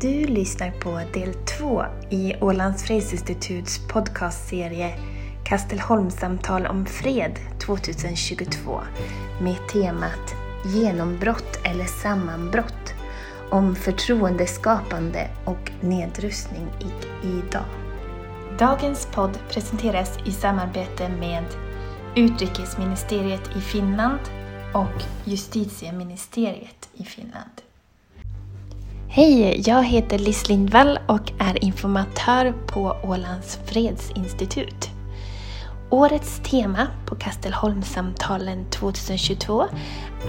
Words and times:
Du 0.00 0.26
lyssnar 0.26 0.70
på 0.70 1.00
del 1.14 1.34
två 1.34 1.84
i 2.10 2.34
Ålands 2.40 2.84
fredsinstituts 2.84 3.88
podcastserie 3.88 4.94
Kastelholmssamtal 5.44 6.66
om 6.66 6.86
fred 6.86 7.38
2022 7.60 8.80
med 9.40 9.56
temat 9.72 10.34
Genombrott 10.64 11.58
eller 11.64 11.84
sammanbrott 11.84 12.94
om 13.50 13.76
förtroendeskapande 13.76 15.28
och 15.44 15.70
nedrustning 15.80 16.66
idag. 17.22 17.64
Dagens 18.58 19.08
podd 19.14 19.38
presenteras 19.50 20.18
i 20.24 20.32
samarbete 20.32 21.08
med 21.08 21.44
Utrikesministeriet 22.16 23.56
i 23.56 23.60
Finland 23.60 24.20
och 24.74 25.02
Justitieministeriet 25.24 26.88
i 26.94 27.04
Finland. 27.04 27.65
Hej, 29.16 29.62
jag 29.66 29.84
heter 29.84 30.18
Liss 30.18 30.48
Lindvall 30.48 30.98
och 31.06 31.32
är 31.38 31.64
informatör 31.64 32.54
på 32.66 32.96
Ålands 33.04 33.58
fredsinstitut. 33.66 34.90
Årets 35.90 36.40
tema 36.44 36.86
på 37.06 37.14
Kastelholmssamtalen 37.14 38.70
2022 38.70 39.64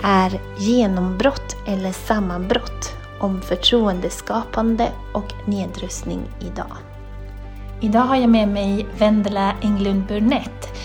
är 0.04 0.41
Genombrott 0.60 1.55
eller 1.68 1.91
sammanbrott 1.91 2.94
om 3.20 3.41
förtroendeskapande 3.41 4.91
och 5.13 5.34
nedrustning 5.46 6.22
idag. 6.41 6.77
Idag 7.82 8.02
har 8.02 8.16
jag 8.16 8.30
med 8.30 8.49
mig 8.49 8.88
Vendela 8.98 9.54
Englund 9.62 10.05
Burnett. 10.05 10.77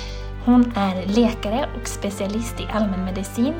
Hon 0.45 0.73
är 0.77 1.07
läkare 1.07 1.69
och 1.81 1.89
specialist 1.89 2.61
i 2.61 2.67
allmänmedicin 2.73 3.55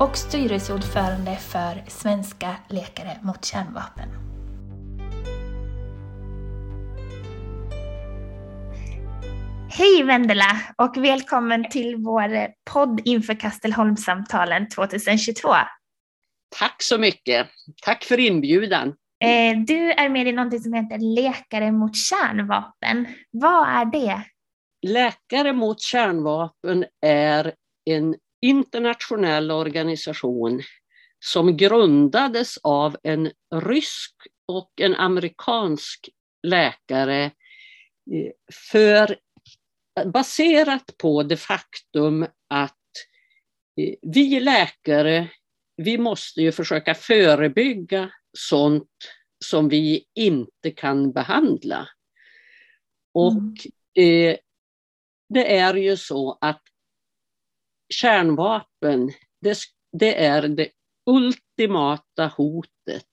och 0.00 0.16
styrelseordförande 0.16 1.36
för 1.36 1.90
Svenska 1.90 2.56
Läkare 2.68 3.18
mot 3.22 3.44
Kärnvapen. 3.44 4.08
Hej 9.70 10.02
Vendela 10.02 10.60
och 10.76 10.96
välkommen 10.96 11.70
till 11.70 11.96
vår 11.96 12.48
podd 12.72 13.00
inför 13.04 13.40
Kastelholmssamtalen 13.40 14.68
2022. 14.68 15.48
Tack 16.58 16.82
så 16.82 16.98
mycket. 16.98 17.46
Tack 17.82 18.04
för 18.04 18.20
inbjudan. 18.20 18.88
Eh, 19.24 19.58
du 19.66 19.92
är 19.92 20.08
med 20.08 20.28
i 20.28 20.32
något 20.32 20.62
som 20.62 20.72
heter 20.72 20.98
Läkare 20.98 21.72
mot 21.72 21.96
kärnvapen. 21.96 23.06
Vad 23.30 23.68
är 23.68 23.84
det? 23.84 24.22
Läkare 24.86 25.52
mot 25.52 25.80
kärnvapen 25.80 26.84
är 27.06 27.54
en 27.90 28.14
internationell 28.40 29.50
organisation 29.50 30.62
som 31.24 31.56
grundades 31.56 32.58
av 32.58 32.96
en 33.02 33.30
rysk 33.54 34.14
och 34.46 34.72
en 34.80 34.94
amerikansk 34.94 36.08
läkare 36.42 37.24
eh, 37.24 38.32
för, 38.70 39.18
baserat 40.04 40.96
på 40.98 41.22
det 41.22 41.36
faktum 41.36 42.26
att 42.48 42.76
eh, 43.80 43.94
vi 44.02 44.40
läkare, 44.40 45.28
vi 45.76 45.98
måste 45.98 46.40
ju 46.42 46.52
försöka 46.52 46.94
förebygga 46.94 48.10
sånt 48.38 48.88
som 49.44 49.68
vi 49.68 50.04
inte 50.14 50.70
kan 50.70 51.12
behandla. 51.12 51.88
Och 53.14 53.32
mm. 53.96 54.30
eh, 54.30 54.36
det 55.28 55.56
är 55.56 55.74
ju 55.74 55.96
så 55.96 56.38
att 56.40 56.62
kärnvapen, 57.94 59.12
det, 59.40 59.58
det 59.92 60.24
är 60.24 60.48
det 60.48 60.68
ultimata 61.06 62.26
hotet 62.26 63.06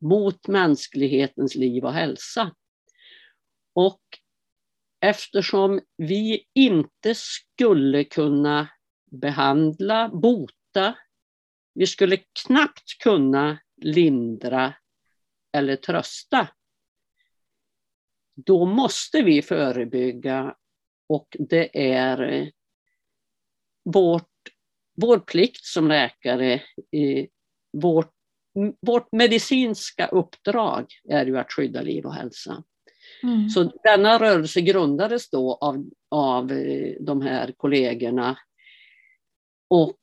mot 0.00 0.48
mänsklighetens 0.48 1.54
liv 1.54 1.84
och 1.84 1.92
hälsa. 1.92 2.54
Och 3.74 4.02
eftersom 5.00 5.80
vi 5.96 6.46
inte 6.54 7.14
skulle 7.14 8.04
kunna 8.04 8.68
behandla, 9.10 10.08
bota, 10.08 10.94
vi 11.74 11.86
skulle 11.86 12.18
knappt 12.46 12.98
kunna 13.02 13.58
lindra 13.82 14.74
eller 15.52 15.76
trösta. 15.76 16.48
Då 18.34 18.66
måste 18.66 19.22
vi 19.22 19.42
förebygga 19.42 20.56
och 21.08 21.36
det 21.38 21.92
är 21.92 22.50
vårt, 23.86 24.28
vår 24.96 25.18
plikt 25.18 25.64
som 25.64 25.88
läkare, 25.88 26.62
vårt, 27.72 28.12
vårt 28.80 29.12
medicinska 29.12 30.06
uppdrag 30.06 30.86
är 31.08 31.26
ju 31.26 31.38
att 31.38 31.52
skydda 31.52 31.82
liv 31.82 32.06
och 32.06 32.14
hälsa. 32.14 32.64
Mm. 33.22 33.48
Så 33.48 33.72
denna 33.82 34.18
rörelse 34.18 34.60
grundades 34.60 35.30
då 35.30 35.54
av, 35.60 35.84
av 36.10 36.52
eh, 36.52 36.94
de 37.00 37.22
här 37.22 37.52
kollegorna 37.56 38.38
och 39.70 40.00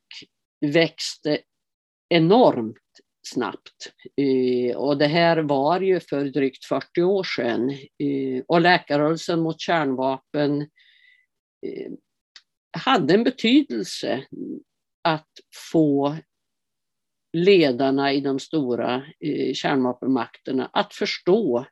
växte 0.61 1.39
enormt 2.09 2.77
snabbt. 3.27 3.93
Eh, 4.17 4.77
och 4.77 4.97
det 4.97 5.07
här 5.07 5.37
var 5.37 5.81
ju 5.81 5.99
för 5.99 6.25
drygt 6.25 6.65
40 6.65 7.01
år 7.01 7.23
sedan. 7.23 7.69
Eh, 7.69 8.43
och 8.47 8.61
läkarrörelsen 8.61 9.39
mot 9.39 9.59
kärnvapen 9.59 10.67
hade 12.73 13.13
en 13.13 13.23
betydelse 13.23 14.25
att 15.03 15.31
få 15.71 16.17
ledarna 17.33 18.13
i 18.13 18.21
de 18.21 18.39
stora 18.39 18.95
eh, 19.19 19.53
kärnvapenmakterna 19.53 20.69
att 20.73 20.93
förstå, 20.93 21.65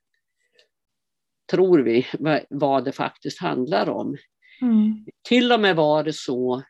tror 1.52 1.80
vi, 1.80 2.08
vad 2.50 2.86
det 2.86 2.92
faktiskt 2.92 3.40
handlar 3.40 3.90
om. 3.90 4.18
Mm. 4.62 5.06
Till 5.28 5.52
och 5.52 5.60
med 5.60 5.76
var 5.76 6.04
det 6.04 6.14
så 6.14 6.64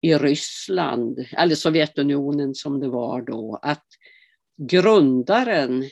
i 0.00 0.14
Ryssland, 0.14 1.26
eller 1.36 1.54
Sovjetunionen 1.54 2.54
som 2.54 2.80
det 2.80 2.88
var 2.88 3.22
då, 3.22 3.58
att 3.62 3.86
grundaren 4.56 5.84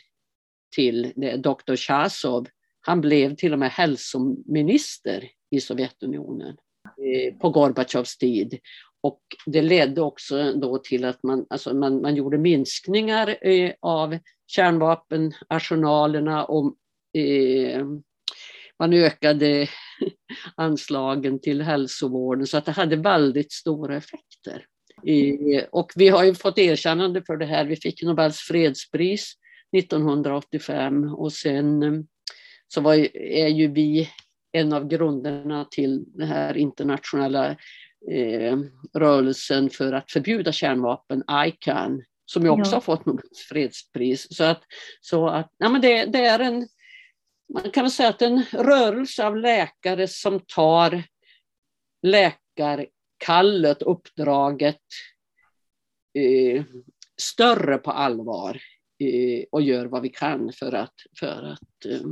till 0.75 1.13
Dr. 1.37 1.77
Chazov, 1.77 2.47
han 2.81 3.01
blev 3.01 3.37
till 3.37 3.53
och 3.53 3.59
med 3.59 3.71
hälsominister 3.71 5.31
i 5.51 5.61
Sovjetunionen. 5.61 6.57
Eh, 7.05 7.35
på 7.35 7.51
Gorbatjovs 7.51 8.19
tid. 8.19 8.59
Och 9.01 9.21
det 9.47 9.63
ledde 9.63 10.01
också 10.01 10.53
då 10.53 10.79
till 10.79 11.05
att 11.05 11.23
man, 11.23 11.47
alltså 11.51 11.75
man, 11.75 12.03
man 12.03 12.17
gjorde 12.17 12.39
minskningar 12.39 13.47
eh, 13.47 13.73
av 13.81 14.19
kärnvapenarsenalerna 14.47 16.45
och 16.45 16.75
eh, 17.19 17.87
man 18.79 18.93
ökade 18.93 19.67
anslagen 20.57 21.41
till 21.41 21.63
hälsovården 21.63 22.47
så 22.47 22.59
att 22.59 22.65
det 22.65 22.73
hade 22.73 22.97
väldigt 22.97 23.53
stora 23.53 23.97
effekter. 23.97 24.67
Och 25.71 25.93
vi 25.97 26.09
har 26.09 26.25
ju 26.25 26.35
fått 26.35 26.59
erkännande 26.59 27.23
för 27.27 27.37
det 27.37 27.47
här. 27.47 27.65
Vi 27.65 27.77
fick 27.77 28.03
Nobels 28.03 28.39
fredspris 28.39 29.33
1985 29.77 31.15
och 31.15 31.33
sen 31.33 32.07
så 32.69 32.81
var, 32.81 32.95
är 33.17 33.49
ju 33.49 33.69
vi 33.69 34.09
en 34.55 34.73
av 34.73 34.89
grunderna 34.89 35.65
till 35.71 36.05
den 36.07 36.29
här 36.29 36.57
internationella 36.57 37.51
eh, 38.11 38.59
rörelsen 38.93 39.71
för 39.71 39.93
att 39.93 40.11
förbjuda 40.11 40.53
kärnvapen, 40.53 41.23
ICAN, 41.47 42.05
som 42.25 42.43
ju 42.43 42.49
också 42.49 42.71
ja. 42.71 42.77
har 42.77 42.81
fått 42.81 43.07
Nobels 43.07 43.39
fredspris. 43.49 44.37
Så 44.37 44.45
att, 44.45 44.63
så 45.01 45.29
att 45.29 45.53
ja, 45.59 45.69
men 45.69 45.81
det, 45.81 46.05
det 46.05 46.25
är 46.25 46.39
en, 46.39 46.69
man 47.55 47.71
kan 47.71 47.85
väl 47.85 47.91
säga 47.91 48.09
att 48.09 48.23
en 48.23 48.43
rörelse 48.53 49.27
av 49.27 49.37
läkare 49.37 50.09
som 50.09 50.41
tar 50.41 51.03
läkarkallet, 52.03 53.83
uppdraget, 53.83 54.83
eh, 56.19 56.65
större 57.21 57.79
på 57.79 57.91
allvar 57.91 58.61
eh, 58.99 59.45
och 59.51 59.63
gör 59.63 59.87
vad 59.87 60.03
vi 60.03 60.09
kan 60.09 60.53
för 60.53 60.73
att, 60.73 60.95
för 61.19 61.43
att 61.43 61.85
eh, 61.87 62.07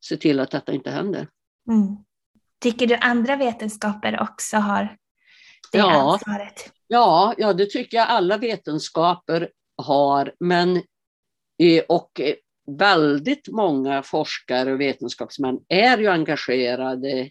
se 0.00 0.16
till 0.16 0.40
att 0.40 0.50
detta 0.50 0.72
inte 0.72 0.90
händer. 0.90 1.28
Mm. 1.68 1.96
Tycker 2.60 2.86
du 2.86 2.94
andra 2.94 3.36
vetenskaper 3.36 4.22
också 4.22 4.56
har 4.56 4.96
det 5.72 5.78
ja, 5.78 6.12
ansvaret? 6.12 6.72
Ja, 6.88 7.34
ja, 7.38 7.52
det 7.52 7.70
tycker 7.70 7.96
jag 7.96 8.08
alla 8.08 8.36
vetenskaper 8.38 9.50
har. 9.82 10.34
Men, 10.40 10.76
eh, 11.62 11.82
och 11.88 12.20
eh, 12.20 12.34
väldigt 12.78 13.48
många 13.48 14.02
forskare 14.02 14.72
och 14.72 14.80
vetenskapsmän 14.80 15.58
är 15.68 15.98
ju 15.98 16.06
engagerade, 16.06 17.30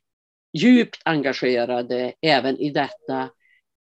djupt 0.57 1.01
engagerade 1.06 2.13
även 2.21 2.57
i 2.57 2.71
detta. 2.71 3.29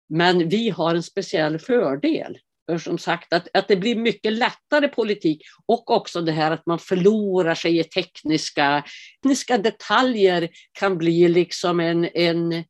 Men 0.09 0.49
vi 0.49 0.71
har 0.71 0.95
en 0.95 1.03
speciell 1.03 1.59
fördel 1.59 2.39
som 2.79 2.99
sagt 2.99 3.33
att, 3.33 3.49
att 3.55 3.69
det 3.69 3.77
blir 3.77 3.97
mycket 3.97 4.33
lättare 4.33 4.89
politik 4.89 5.43
och 5.67 5.91
också 5.91 6.21
det 6.21 6.33
här 6.33 6.51
att 6.51 6.67
man 6.67 6.79
förlorar 6.79 7.55
sig 7.55 7.79
i 7.79 7.85
tekniska, 7.85 8.85
tekniska 9.23 9.59
detaljer 9.59 10.49
kan 10.73 10.99
bli 10.99 11.29
liksom 11.29 11.81
en, 11.81 12.09
en 12.15 12.65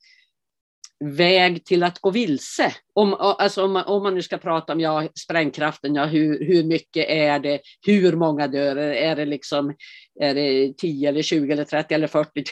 väg 1.04 1.64
till 1.64 1.82
att 1.82 1.98
gå 1.98 2.10
vilse. 2.10 2.74
Om, 2.92 3.14
alltså 3.14 3.64
om, 3.64 3.72
man, 3.72 3.84
om 3.84 4.02
man 4.02 4.14
nu 4.14 4.22
ska 4.22 4.38
prata 4.38 4.72
om 4.72 4.80
ja, 4.80 5.08
sprängkraften, 5.24 5.94
ja, 5.94 6.04
hur, 6.04 6.46
hur 6.46 6.64
mycket 6.64 7.08
är 7.08 7.38
det, 7.38 7.60
hur 7.86 8.12
många 8.12 8.48
dör, 8.48 8.76
är 8.76 9.16
det 9.16 9.24
liksom 9.24 9.74
är 10.20 10.34
det 10.34 10.74
10 10.78 11.08
eller 11.08 11.22
20 11.22 11.52
eller 11.52 11.64
30 11.64 11.94
eller 11.94 12.06
40 12.06 12.44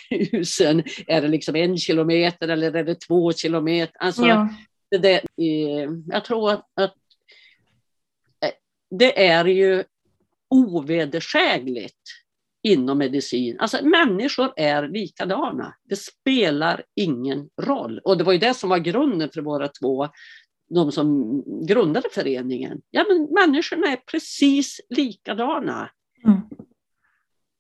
000? 0.65 0.83
Är 1.07 1.21
det 1.21 1.29
liksom 1.29 1.57
en 1.57 1.77
kilometer 1.77 2.49
eller 2.49 2.77
är 2.77 2.85
det 2.85 3.01
två 3.01 3.33
kilometer? 3.33 3.97
Alltså, 3.99 4.27
ja. 4.27 4.49
det, 4.91 4.99
det, 4.99 5.23
jag 6.07 6.25
tror 6.25 6.51
att, 6.51 6.67
att 6.81 6.91
eh, 6.91 7.00
det 8.91 9.27
är 9.27 9.45
ju 9.45 9.85
ovedersägligt 10.49 11.97
inom 12.63 12.99
medicin. 12.99 13.61
Alltså 13.61 13.85
människor 13.85 14.53
är 14.57 14.89
likadana. 14.89 15.75
Det 15.85 15.97
spelar 15.97 16.85
ingen 16.95 17.49
roll. 17.63 17.99
Och 18.05 18.19
det 18.19 18.25
var 18.25 18.33
ju 18.33 18.39
det 18.39 18.55
som 18.55 18.71
var 18.71 18.79
grunden 18.79 19.31
för 19.35 19.43
våra 19.43 19.69
två, 19.69 20.09
de 20.71 20.93
som 20.93 21.43
grundade 21.67 22.09
föreningen. 22.13 22.81
Ja, 22.91 23.05
men 23.09 23.23
människorna 23.23 23.87
är 23.87 23.97
precis 23.97 24.81
likadana. 24.89 25.91
Mm. 26.25 26.41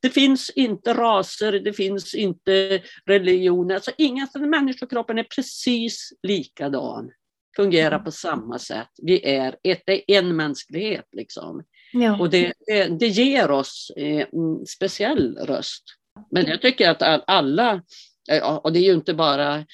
Det 0.02 0.10
finns 0.10 0.50
inte 0.50 0.94
raser, 0.94 1.52
det 1.52 1.72
finns 1.72 2.14
inte 2.14 2.82
religioner, 3.06 3.74
alltså 3.74 3.90
inga, 3.98 4.28
människokroppen 4.34 5.18
är 5.18 5.26
precis 5.36 6.12
likadan. 6.22 7.10
Fungerar 7.56 7.92
mm. 7.92 8.04
på 8.04 8.10
samma 8.10 8.58
sätt. 8.58 8.90
Vi 9.02 9.26
är 9.36 9.56
ett, 9.62 9.82
en 10.06 10.36
mänsklighet 10.36 11.06
liksom. 11.12 11.64
Ja. 11.92 12.20
Och 12.20 12.30
det, 12.30 12.52
det, 12.66 12.84
det, 12.84 13.06
ger 13.06 13.50
oss 13.50 13.92
eh, 13.96 14.26
en 14.32 14.66
speciell 14.66 15.36
röst. 15.36 15.84
Men 16.30 16.46
jag 16.46 16.62
tycker 16.62 16.90
att 16.90 17.22
alla, 17.26 17.82
eh, 18.30 18.56
och 18.56 18.72
det 18.72 18.78
är 18.78 18.84
ju 18.84 18.94
inte 18.94 19.14
bara 19.14 19.64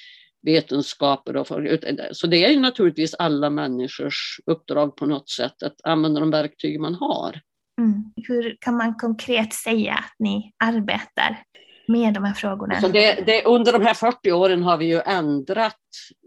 vetenskaper, 0.43 1.37
och 1.37 1.49
för, 1.49 1.79
så 2.13 2.27
det 2.27 2.45
är 2.45 2.51
ju 2.51 2.61
naturligtvis 2.61 3.15
alla 3.15 3.51
människors 3.51 4.41
uppdrag 4.47 4.97
på 4.97 5.07
något 5.07 5.31
sätt 5.31 5.63
att 5.63 5.81
använda 5.83 6.21
de 6.21 6.31
verktyg 6.31 6.81
man 6.81 6.95
har. 6.95 7.41
Mm. 7.81 8.13
Hur 8.29 8.57
kan 8.61 8.77
man 8.77 8.95
konkret 8.95 9.55
säga 9.55 9.93
att 9.93 10.15
ni 10.19 10.53
arbetar 10.65 11.43
med 11.89 12.15
de 12.15 12.25
här 12.25 12.35
frågorna? 12.35 12.75
Alltså 12.75 12.89
det, 12.89 13.23
det, 13.27 13.45
under 13.45 13.73
de 13.73 13.83
här 13.83 13.95
40 13.95 14.33
åren 14.33 14.63
har 14.63 14.77
vi 14.77 14.87
ju 14.87 15.01
ändrat, 15.01 15.77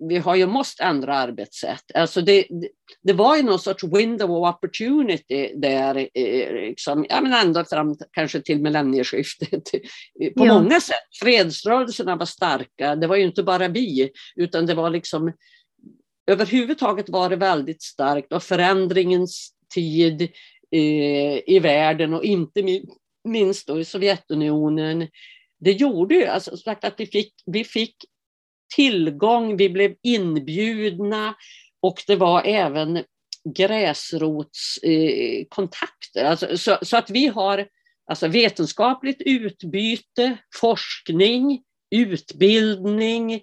vi 0.09 0.17
har 0.17 0.35
ju 0.35 0.47
måste 0.47 0.83
ändra 0.83 1.15
arbetssätt. 1.15 1.83
Alltså 1.93 2.21
det, 2.21 2.47
det 3.03 3.13
var 3.13 3.37
ju 3.37 3.43
någon 3.43 3.59
sorts 3.59 3.83
window 3.83 4.31
of 4.31 4.55
opportunity 4.55 5.53
där, 5.55 5.95
eh, 6.13 6.53
liksom, 6.53 7.05
ja 7.09 7.21
men 7.21 7.33
ända 7.33 7.65
fram 7.65 7.95
kanske 8.11 8.41
till 8.41 8.61
millennieskiftet. 8.61 9.63
På 10.37 10.45
ja. 10.45 10.53
många 10.53 10.81
sätt. 10.81 10.95
Fredsrörelserna 11.21 12.15
var 12.15 12.25
starka, 12.25 12.95
det 12.95 13.07
var 13.07 13.15
ju 13.15 13.23
inte 13.23 13.43
bara 13.43 13.67
vi, 13.67 14.11
utan 14.35 14.65
det 14.65 14.73
var 14.73 14.89
liksom 14.89 15.33
överhuvudtaget 16.31 17.09
var 17.09 17.29
det 17.29 17.35
väldigt 17.35 17.81
starkt 17.81 18.33
och 18.33 18.43
förändringens 18.43 19.53
tid 19.73 20.21
eh, 20.71 21.49
i 21.49 21.59
världen 21.61 22.13
och 22.13 22.23
inte 22.23 22.61
minst 23.23 23.67
då 23.67 23.79
i 23.79 23.85
Sovjetunionen 23.85 25.07
det 25.59 25.71
gjorde 25.71 26.15
ju 26.15 26.25
alltså, 26.25 26.51
att 26.65 26.93
vi 26.97 27.05
fick, 27.05 27.33
vi 27.45 27.63
fick 27.63 27.95
tillgång, 28.75 29.57
vi 29.57 29.69
blev 29.69 29.95
inbjudna 30.03 31.35
och 31.81 32.03
det 32.07 32.15
var 32.15 32.43
även 32.45 33.03
gräsrotskontakter. 33.55 36.23
Eh, 36.23 36.29
alltså, 36.29 36.57
så, 36.57 36.77
så, 36.81 36.97
att 36.97 37.09
vi 37.09 37.27
har 37.27 37.67
alltså, 38.05 38.27
vetenskapligt 38.27 39.21
utbyte, 39.25 40.37
forskning, 40.61 41.63
utbildning 41.95 43.33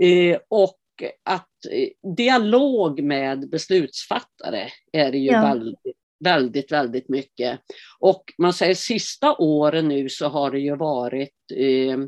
eh, 0.00 0.38
och 0.48 0.78
att 1.24 1.48
eh, 1.70 1.88
dialog 2.16 3.02
med 3.02 3.50
beslutsfattare 3.50 4.68
är 4.92 5.12
ju 5.12 5.30
ja. 5.30 5.42
väldigt 5.42 6.01
väldigt, 6.22 6.72
väldigt 6.72 7.08
mycket. 7.08 7.60
Och 7.98 8.24
man 8.38 8.52
säger 8.52 8.74
sista 8.74 9.36
åren 9.36 9.88
nu 9.88 10.08
så 10.08 10.28
har 10.28 10.50
det 10.50 10.60
ju 10.60 10.76
varit 10.76 11.34
eh, 11.54 11.98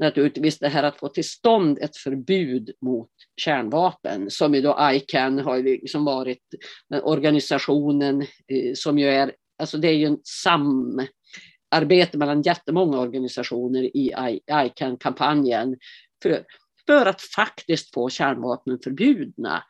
naturligtvis 0.00 0.58
det 0.58 0.68
här 0.68 0.82
att 0.82 0.98
få 0.98 1.08
till 1.08 1.28
stånd 1.28 1.78
ett 1.78 1.96
förbud 1.96 2.70
mot 2.80 3.10
kärnvapen 3.36 4.30
som 4.30 4.54
ju 4.54 4.60
då 4.60 4.78
ICAN 4.92 5.38
har 5.38 5.58
liksom 5.58 6.04
varit 6.04 6.42
organisationen 7.02 8.22
eh, 8.22 8.74
som 8.74 8.98
ju 8.98 9.08
är, 9.08 9.32
alltså 9.58 9.78
det 9.78 9.88
är 9.88 9.96
ju 9.96 10.06
en 10.06 10.20
samarbete 10.24 12.18
mellan 12.18 12.42
jättemånga 12.42 12.98
organisationer 12.98 13.82
i 13.82 14.14
ICAN-kampanjen 14.50 15.76
för, 16.22 16.44
för 16.86 17.06
att 17.06 17.22
faktiskt 17.22 17.94
få 17.94 18.08
kärnvapen 18.08 18.78
förbjudna. 18.84 19.64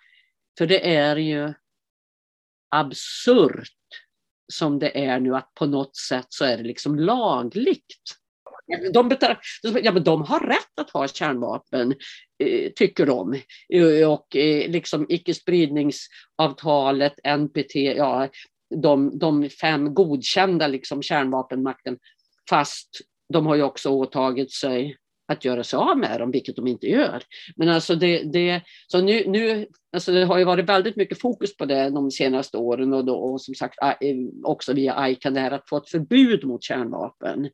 För 0.58 0.66
det 0.66 0.94
är 0.94 1.16
ju 1.16 1.52
absurt 2.70 3.80
som 4.52 4.79
det 4.79 5.05
är 5.05 5.20
nu 5.20 5.37
att 5.37 5.55
på 5.55 5.67
något 5.67 5.97
sätt 5.97 6.26
så 6.29 6.44
är 6.44 6.56
det 6.56 6.62
liksom 6.62 6.99
lagligt. 6.99 8.17
De, 8.93 9.08
betar, 9.08 9.38
ja, 9.62 9.93
men 9.93 10.05
de 10.05 10.23
har 10.23 10.41
rätt 10.41 10.79
att 10.81 10.91
ha 10.91 11.08
kärnvapen, 11.08 11.94
eh, 12.44 12.70
tycker 12.76 13.06
de. 13.06 13.35
Eh, 13.75 14.12
och 14.12 14.37
eh, 14.37 14.70
liksom 14.70 15.06
icke-spridningsavtalet, 15.08 17.14
NPT, 17.38 17.75
ja, 17.75 18.29
de, 18.82 19.19
de 19.19 19.49
fem 19.49 19.94
godkända 19.94 20.67
liksom 20.67 21.03
kärnvapenmakten, 21.03 21.99
fast 22.50 22.88
de 23.32 23.46
har 23.46 23.55
ju 23.55 23.62
också 23.62 23.88
åtagit 23.88 24.53
sig 24.53 24.96
att 25.31 25.44
göra 25.44 25.65
sig 25.65 25.77
av 25.77 25.99
med 25.99 26.21
dem, 26.21 26.31
vilket 26.31 26.56
de 26.56 26.67
inte 26.67 26.87
gör. 26.87 27.23
Men 27.56 27.69
alltså 27.69 27.94
det, 27.94 28.23
det, 28.23 28.62
så 28.87 29.00
nu, 29.00 29.25
nu, 29.27 29.67
alltså 29.93 30.12
det 30.12 30.25
har 30.25 30.38
ju 30.38 30.44
varit 30.44 30.69
väldigt 30.69 30.97
mycket 30.97 31.21
fokus 31.21 31.56
på 31.56 31.65
det 31.65 31.91
de 31.91 32.11
senaste 32.11 32.56
åren 32.56 32.93
och, 32.93 33.05
då, 33.05 33.15
och 33.15 33.41
som 33.41 33.55
sagt 33.55 33.79
eh, 33.82 34.17
också 34.43 34.73
via 34.73 35.09
ICAN, 35.09 35.35
det 35.35 35.41
här 35.41 35.50
att 35.50 35.69
få 35.69 35.77
ett 35.77 35.88
förbud 35.88 36.44
mot 36.44 36.62
kärnvapen. 36.62 37.50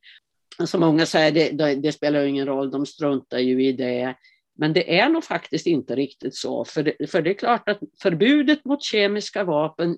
Alltså 0.57 0.79
många 0.79 1.05
säger 1.05 1.31
det, 1.31 1.49
det, 1.49 1.75
det 1.75 1.91
spelar 1.91 2.25
ingen 2.25 2.45
roll, 2.45 2.71
de 2.71 2.85
struntar 2.85 3.39
ju 3.39 3.65
i 3.65 3.71
det. 3.71 4.15
Men 4.59 4.73
det 4.73 4.99
är 4.99 5.09
nog 5.09 5.23
faktiskt 5.23 5.67
inte 5.67 5.95
riktigt 5.95 6.35
så, 6.35 6.65
för 6.65 6.83
det, 6.83 7.11
för 7.11 7.21
det 7.21 7.29
är 7.29 7.33
klart 7.33 7.69
att 7.69 7.79
förbudet 8.01 8.65
mot 8.65 8.83
kemiska 8.83 9.43
vapen, 9.43 9.97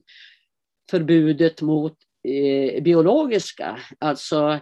förbudet 0.91 1.61
mot 1.61 1.93
eh, 2.27 2.83
biologiska, 2.83 3.79
alltså 3.99 4.59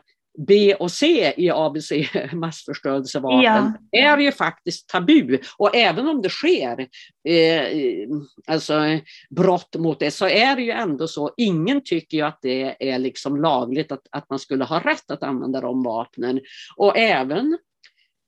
B 0.47 0.75
och 0.75 0.91
C 0.91 1.33
i 1.37 1.49
ABC, 1.49 1.91
massförstörelsevapen, 2.33 3.73
ja. 3.91 3.99
är 3.99 4.17
ju 4.17 4.31
faktiskt 4.31 4.89
tabu. 4.89 5.37
Och 5.57 5.75
även 5.75 6.07
om 6.07 6.21
det 6.21 6.29
sker 6.29 6.87
eh, 7.29 8.07
alltså, 8.47 8.99
brott 9.29 9.75
mot 9.75 9.99
det 9.99 10.11
så 10.11 10.27
är 10.27 10.55
det 10.55 10.61
ju 10.61 10.71
ändå 10.71 11.07
så, 11.07 11.33
ingen 11.37 11.83
tycker 11.83 12.17
ju 12.17 12.23
att 12.23 12.39
det 12.41 12.89
är 12.89 12.99
liksom 12.99 13.41
lagligt 13.41 13.91
att, 13.91 14.07
att 14.11 14.29
man 14.29 14.39
skulle 14.39 14.63
ha 14.63 14.79
rätt 14.79 15.11
att 15.11 15.23
använda 15.23 15.61
de 15.61 15.83
vapnen. 15.83 16.41
Och 16.75 16.97
även 16.97 17.57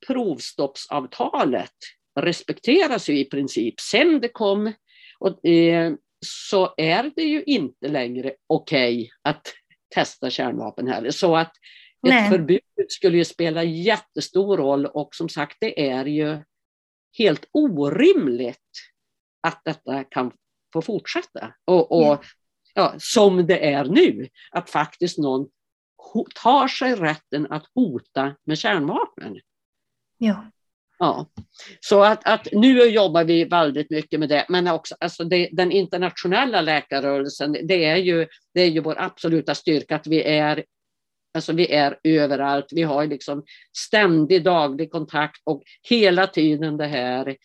provstoppsavtalet 0.07 1.75
respekteras 2.19 3.09
ju 3.09 3.19
i 3.19 3.25
princip. 3.25 3.79
Sen 3.79 4.19
det 4.19 4.29
kom 4.29 4.73
och, 5.19 5.45
eh, 5.45 5.93
så 6.25 6.73
är 6.77 7.11
det 7.15 7.23
ju 7.23 7.43
inte 7.43 7.87
längre 7.87 8.33
okej 8.47 8.95
okay 8.95 9.09
att 9.21 9.53
testa 9.95 10.29
kärnvapen 10.29 10.87
heller. 10.87 11.11
Så 11.11 11.35
att 11.35 11.51
Nej. 12.01 12.23
Ett 12.23 12.29
förbud 12.29 12.61
skulle 12.89 13.17
ju 13.17 13.25
spela 13.25 13.63
jättestor 13.63 14.57
roll 14.57 14.85
och 14.85 15.15
som 15.15 15.29
sagt 15.29 15.57
det 15.59 15.89
är 15.89 16.05
ju 16.05 16.37
helt 17.17 17.45
orimligt 17.51 18.57
att 19.41 19.61
detta 19.65 20.03
kan 20.03 20.31
få 20.73 20.81
fortsätta. 20.81 21.53
Och, 21.65 21.91
och 21.91 22.03
ja. 22.03 22.21
ja. 22.73 22.95
som 22.97 23.47
det 23.47 23.71
är 23.73 23.85
nu, 23.85 24.27
att 24.51 24.69
faktiskt 24.69 25.17
någon 25.17 25.49
tar 26.43 26.67
sig 26.67 26.95
rätten 26.95 27.51
att 27.51 27.65
hota 27.75 28.35
med 28.45 28.57
kärnvapen. 28.57 29.39
Ja. 30.17 30.51
Ja. 30.99 31.29
Så 31.79 32.03
att, 32.03 32.27
att 32.27 32.47
nu 32.51 32.83
jobbar 32.83 33.23
vi 33.23 33.45
väldigt 33.45 33.89
mycket 33.89 34.19
med 34.19 34.29
det, 34.29 34.45
men 34.49 34.67
också 34.67 34.95
alltså 34.99 35.23
det, 35.23 35.49
den 35.51 35.71
internationella 35.71 36.61
läkarrörelsen, 36.61 37.51
det 37.51 37.85
är, 37.85 37.95
ju, 37.95 38.27
det 38.53 38.61
är 38.61 38.67
ju 38.67 38.79
vår 38.79 38.95
absoluta 38.99 39.55
styrka 39.55 39.95
att 39.95 40.07
vi 40.07 40.23
är 40.23 40.63
Alltså 41.33 41.53
vi 41.53 41.71
är 41.71 41.99
överallt, 42.03 42.67
vi 42.71 42.83
har 42.83 43.07
liksom 43.07 43.43
ständig 43.77 44.43
daglig 44.43 44.91
kontakt 44.91 45.41
och 45.43 45.63
hela 45.89 46.27
tiden 46.27 46.77
det 46.77 46.87
här 46.87 47.35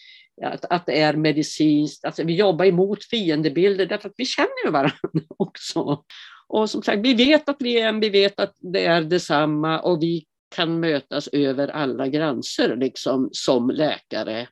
att, 0.42 0.64
att 0.64 0.86
det 0.86 1.00
är 1.00 1.14
medicinskt. 1.14 2.04
Alltså 2.04 2.24
vi 2.24 2.34
jobbar 2.34 2.64
emot 2.64 3.04
fiendebilder 3.04 3.86
därför 3.86 4.08
att 4.08 4.14
vi 4.16 4.24
känner 4.24 4.64
ju 4.64 4.70
varandra 4.70 4.98
också. 5.38 6.04
Och 6.48 6.70
som 6.70 6.82
sagt, 6.82 7.02
vi 7.02 7.14
vet 7.14 7.48
att 7.48 7.56
vi 7.60 7.80
är 7.80 7.88
en, 7.88 8.00
vi 8.00 8.10
vet 8.10 8.40
att 8.40 8.54
det 8.60 8.86
är 8.86 9.02
detsamma 9.02 9.80
och 9.80 10.02
vi 10.02 10.24
kan 10.56 10.80
mötas 10.80 11.28
över 11.28 11.68
alla 11.68 12.08
gränser 12.08 12.76
liksom, 12.76 13.28
som 13.32 13.70
läkare 13.70 14.48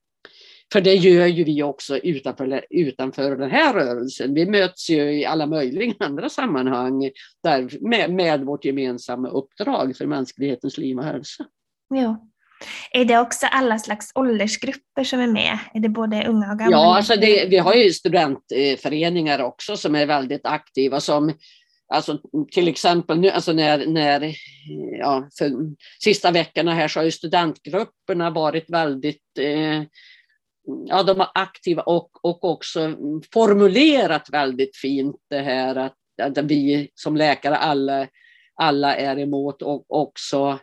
för 0.72 0.80
det 0.80 0.94
gör 0.94 1.26
ju 1.26 1.44
vi 1.44 1.62
också 1.62 1.98
utanför, 1.98 2.64
utanför 2.70 3.36
den 3.36 3.50
här 3.50 3.74
rörelsen. 3.74 4.34
Vi 4.34 4.46
möts 4.46 4.90
ju 4.90 5.20
i 5.20 5.24
alla 5.24 5.46
möjliga 5.46 5.94
andra 6.00 6.28
sammanhang 6.28 7.10
där, 7.42 7.88
med, 7.88 8.14
med 8.14 8.40
vårt 8.44 8.64
gemensamma 8.64 9.28
uppdrag 9.28 9.96
för 9.96 10.06
mänsklighetens 10.06 10.78
liv 10.78 10.98
och 10.98 11.04
hälsa. 11.04 11.44
Ja. 11.88 12.28
Är 12.90 13.04
det 13.04 13.18
också 13.18 13.46
alla 13.46 13.78
slags 13.78 14.10
åldersgrupper 14.14 15.04
som 15.04 15.20
är 15.20 15.26
med? 15.26 15.58
Är 15.74 15.80
det 15.80 15.88
både 15.88 16.28
unga 16.28 16.52
och 16.52 16.58
gamla? 16.58 16.76
Ja, 16.76 16.96
alltså 16.96 17.16
det, 17.16 17.46
vi 17.50 17.58
har 17.58 17.74
ju 17.74 17.92
studentföreningar 17.92 19.42
också 19.42 19.76
som 19.76 19.94
är 19.94 20.06
väldigt 20.06 20.46
aktiva 20.46 21.00
som 21.00 21.32
Alltså 21.92 22.18
till 22.52 22.68
exempel 22.68 23.20
nu, 23.20 23.30
alltså 23.30 23.52
när, 23.52 23.86
när 23.86 24.34
ja, 24.98 25.28
för 25.38 25.50
sista 26.00 26.30
veckorna 26.30 26.74
här 26.74 26.88
så 26.88 27.00
har 27.00 27.04
ju 27.04 27.10
studentgrupperna 27.10 28.30
varit 28.30 28.70
väldigt 28.70 29.38
eh, 29.38 29.82
ja, 30.86 31.02
de 31.02 31.18
var 31.18 31.30
aktiva 31.34 31.82
och, 31.82 32.10
och 32.24 32.44
också 32.44 32.96
formulerat 33.32 34.30
väldigt 34.30 34.76
fint 34.76 35.16
det 35.30 35.40
här 35.40 35.76
att, 35.76 35.96
att 36.22 36.38
vi 36.38 36.90
som 36.94 37.16
läkare 37.16 37.56
alla, 37.56 38.08
alla 38.54 38.96
är 38.96 39.18
emot 39.18 39.62
och 39.62 39.84
också 39.88 40.58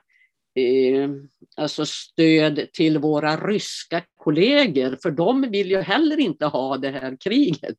eh, 0.56 1.10
alltså 1.58 1.86
stöd 1.86 2.72
till 2.74 2.98
våra 2.98 3.38
ryska 3.38 4.02
kollegor, 4.18 4.98
för 5.02 5.12
de 5.12 5.42
vill 5.42 5.70
ju 5.70 5.82
heller 5.82 6.20
inte 6.20 6.46
ha 6.46 6.78
det 6.78 6.90
här 6.90 7.18
kriget. 7.20 7.76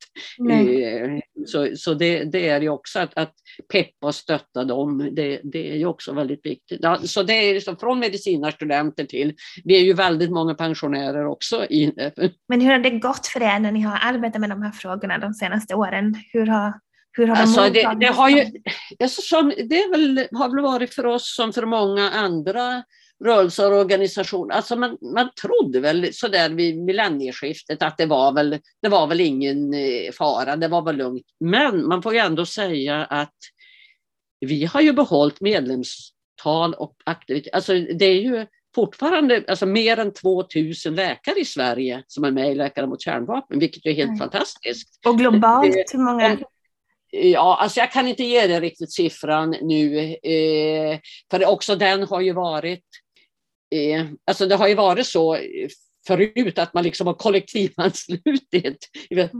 Eh, 0.50 1.10
så 1.46 1.68
så 1.76 1.94
det, 1.94 2.24
det, 2.24 2.48
är 2.48 2.60
ju 2.60 2.68
också 2.68 2.98
att, 2.98 3.18
att 3.18 3.34
peppa 3.72 4.06
och 4.06 4.14
stötta 4.14 4.64
dem, 4.64 5.10
det, 5.12 5.40
det 5.44 5.70
är 5.70 5.76
ju 5.76 5.86
också 5.86 6.12
väldigt 6.12 6.46
viktigt. 6.46 6.78
Ja, 6.82 6.96
så 6.96 7.22
det 7.22 7.32
är 7.32 7.54
liksom 7.54 7.76
från 7.76 7.98
medicinarstudenter 7.98 9.04
till, 9.04 9.34
vi 9.64 9.76
är 9.76 9.84
ju 9.84 9.92
väldigt 9.92 10.30
många 10.30 10.54
pensionärer 10.54 11.26
också. 11.26 11.64
I, 11.64 11.92
Men 12.48 12.60
hur 12.60 12.70
har 12.70 12.78
det 12.78 12.90
gått 12.90 13.26
för 13.26 13.42
er 13.42 13.58
när 13.58 13.72
ni 13.72 13.80
har 13.80 13.98
arbetat 14.02 14.40
med 14.40 14.50
de 14.50 14.62
här 14.62 14.72
frågorna 14.72 15.18
de 15.18 15.34
senaste 15.34 15.74
åren? 15.74 16.14
Hur 16.32 16.46
har 16.46 16.74
hur 17.12 17.26
har 17.26 17.36
alltså, 17.36 17.68
det, 17.68 17.96
det, 18.00 18.06
har 18.06 18.28
ju, 18.28 18.46
alltså, 19.02 19.22
som, 19.22 19.52
det 19.68 19.88
väl, 19.90 20.28
har 20.32 20.48
väl 20.48 20.62
varit 20.62 20.94
för 20.94 21.06
oss 21.06 21.34
som 21.36 21.52
för 21.52 21.66
många 21.66 22.10
andra 22.10 22.82
rörelser 23.24 23.72
och 23.72 23.78
organisationer. 23.78 24.54
Alltså 24.54 24.76
man, 24.76 24.98
man 25.14 25.30
trodde 25.42 25.80
väl 25.80 26.14
sådär 26.14 26.50
vid 26.50 26.78
millennieskiftet 26.78 27.82
att 27.82 27.98
det 27.98 28.06
var, 28.06 28.32
väl, 28.32 28.58
det 28.82 28.88
var 28.88 29.06
väl 29.06 29.20
ingen 29.20 29.74
eh, 29.74 30.12
fara, 30.12 30.56
det 30.56 30.68
var 30.68 30.82
väl 30.82 30.96
lugnt. 30.96 31.26
Men 31.40 31.88
man 31.88 32.02
får 32.02 32.12
ju 32.12 32.18
ändå 32.18 32.46
säga 32.46 33.04
att 33.04 33.36
vi 34.40 34.64
har 34.64 34.80
ju 34.80 34.92
behållit 34.92 35.40
medlemstal 35.40 36.74
och 36.74 36.96
aktivitet. 37.04 37.54
Alltså 37.54 37.72
det 37.72 38.04
är 38.04 38.20
ju 38.20 38.46
fortfarande 38.74 39.44
alltså 39.48 39.66
mer 39.66 39.98
än 39.98 40.12
2000 40.12 40.94
läkare 40.94 41.40
i 41.40 41.44
Sverige 41.44 42.02
som 42.06 42.24
är 42.24 42.30
med 42.30 42.52
i 42.52 42.54
Läkare 42.54 42.86
mot 42.86 43.02
kärnvapen, 43.02 43.58
vilket 43.58 43.86
är 43.86 43.92
helt 43.92 44.08
mm. 44.08 44.18
fantastiskt. 44.18 45.00
Och 45.06 45.18
globalt, 45.18 45.74
hur 45.92 46.04
många? 46.04 46.38
Ja, 47.10 47.56
alltså 47.60 47.80
jag 47.80 47.92
kan 47.92 48.08
inte 48.08 48.24
ge 48.24 48.46
dig 48.46 48.60
riktigt 48.60 48.92
siffran 48.92 49.56
nu, 49.62 49.98
eh, 50.22 50.98
för 51.30 51.46
också 51.46 51.76
den 51.76 52.02
har 52.02 52.20
ju 52.20 52.32
varit 52.32 52.84
eh, 53.74 54.06
alltså 54.26 54.46
det 54.46 54.56
har 54.56 54.68
ju 54.68 54.74
varit 54.74 55.06
så 55.06 55.34
eh, 55.34 55.68
förut 56.06 56.58
att 56.58 56.74
man 56.74 56.84
liksom 56.84 57.06
har 57.06 57.14
kollektivanslutit. 57.14 58.78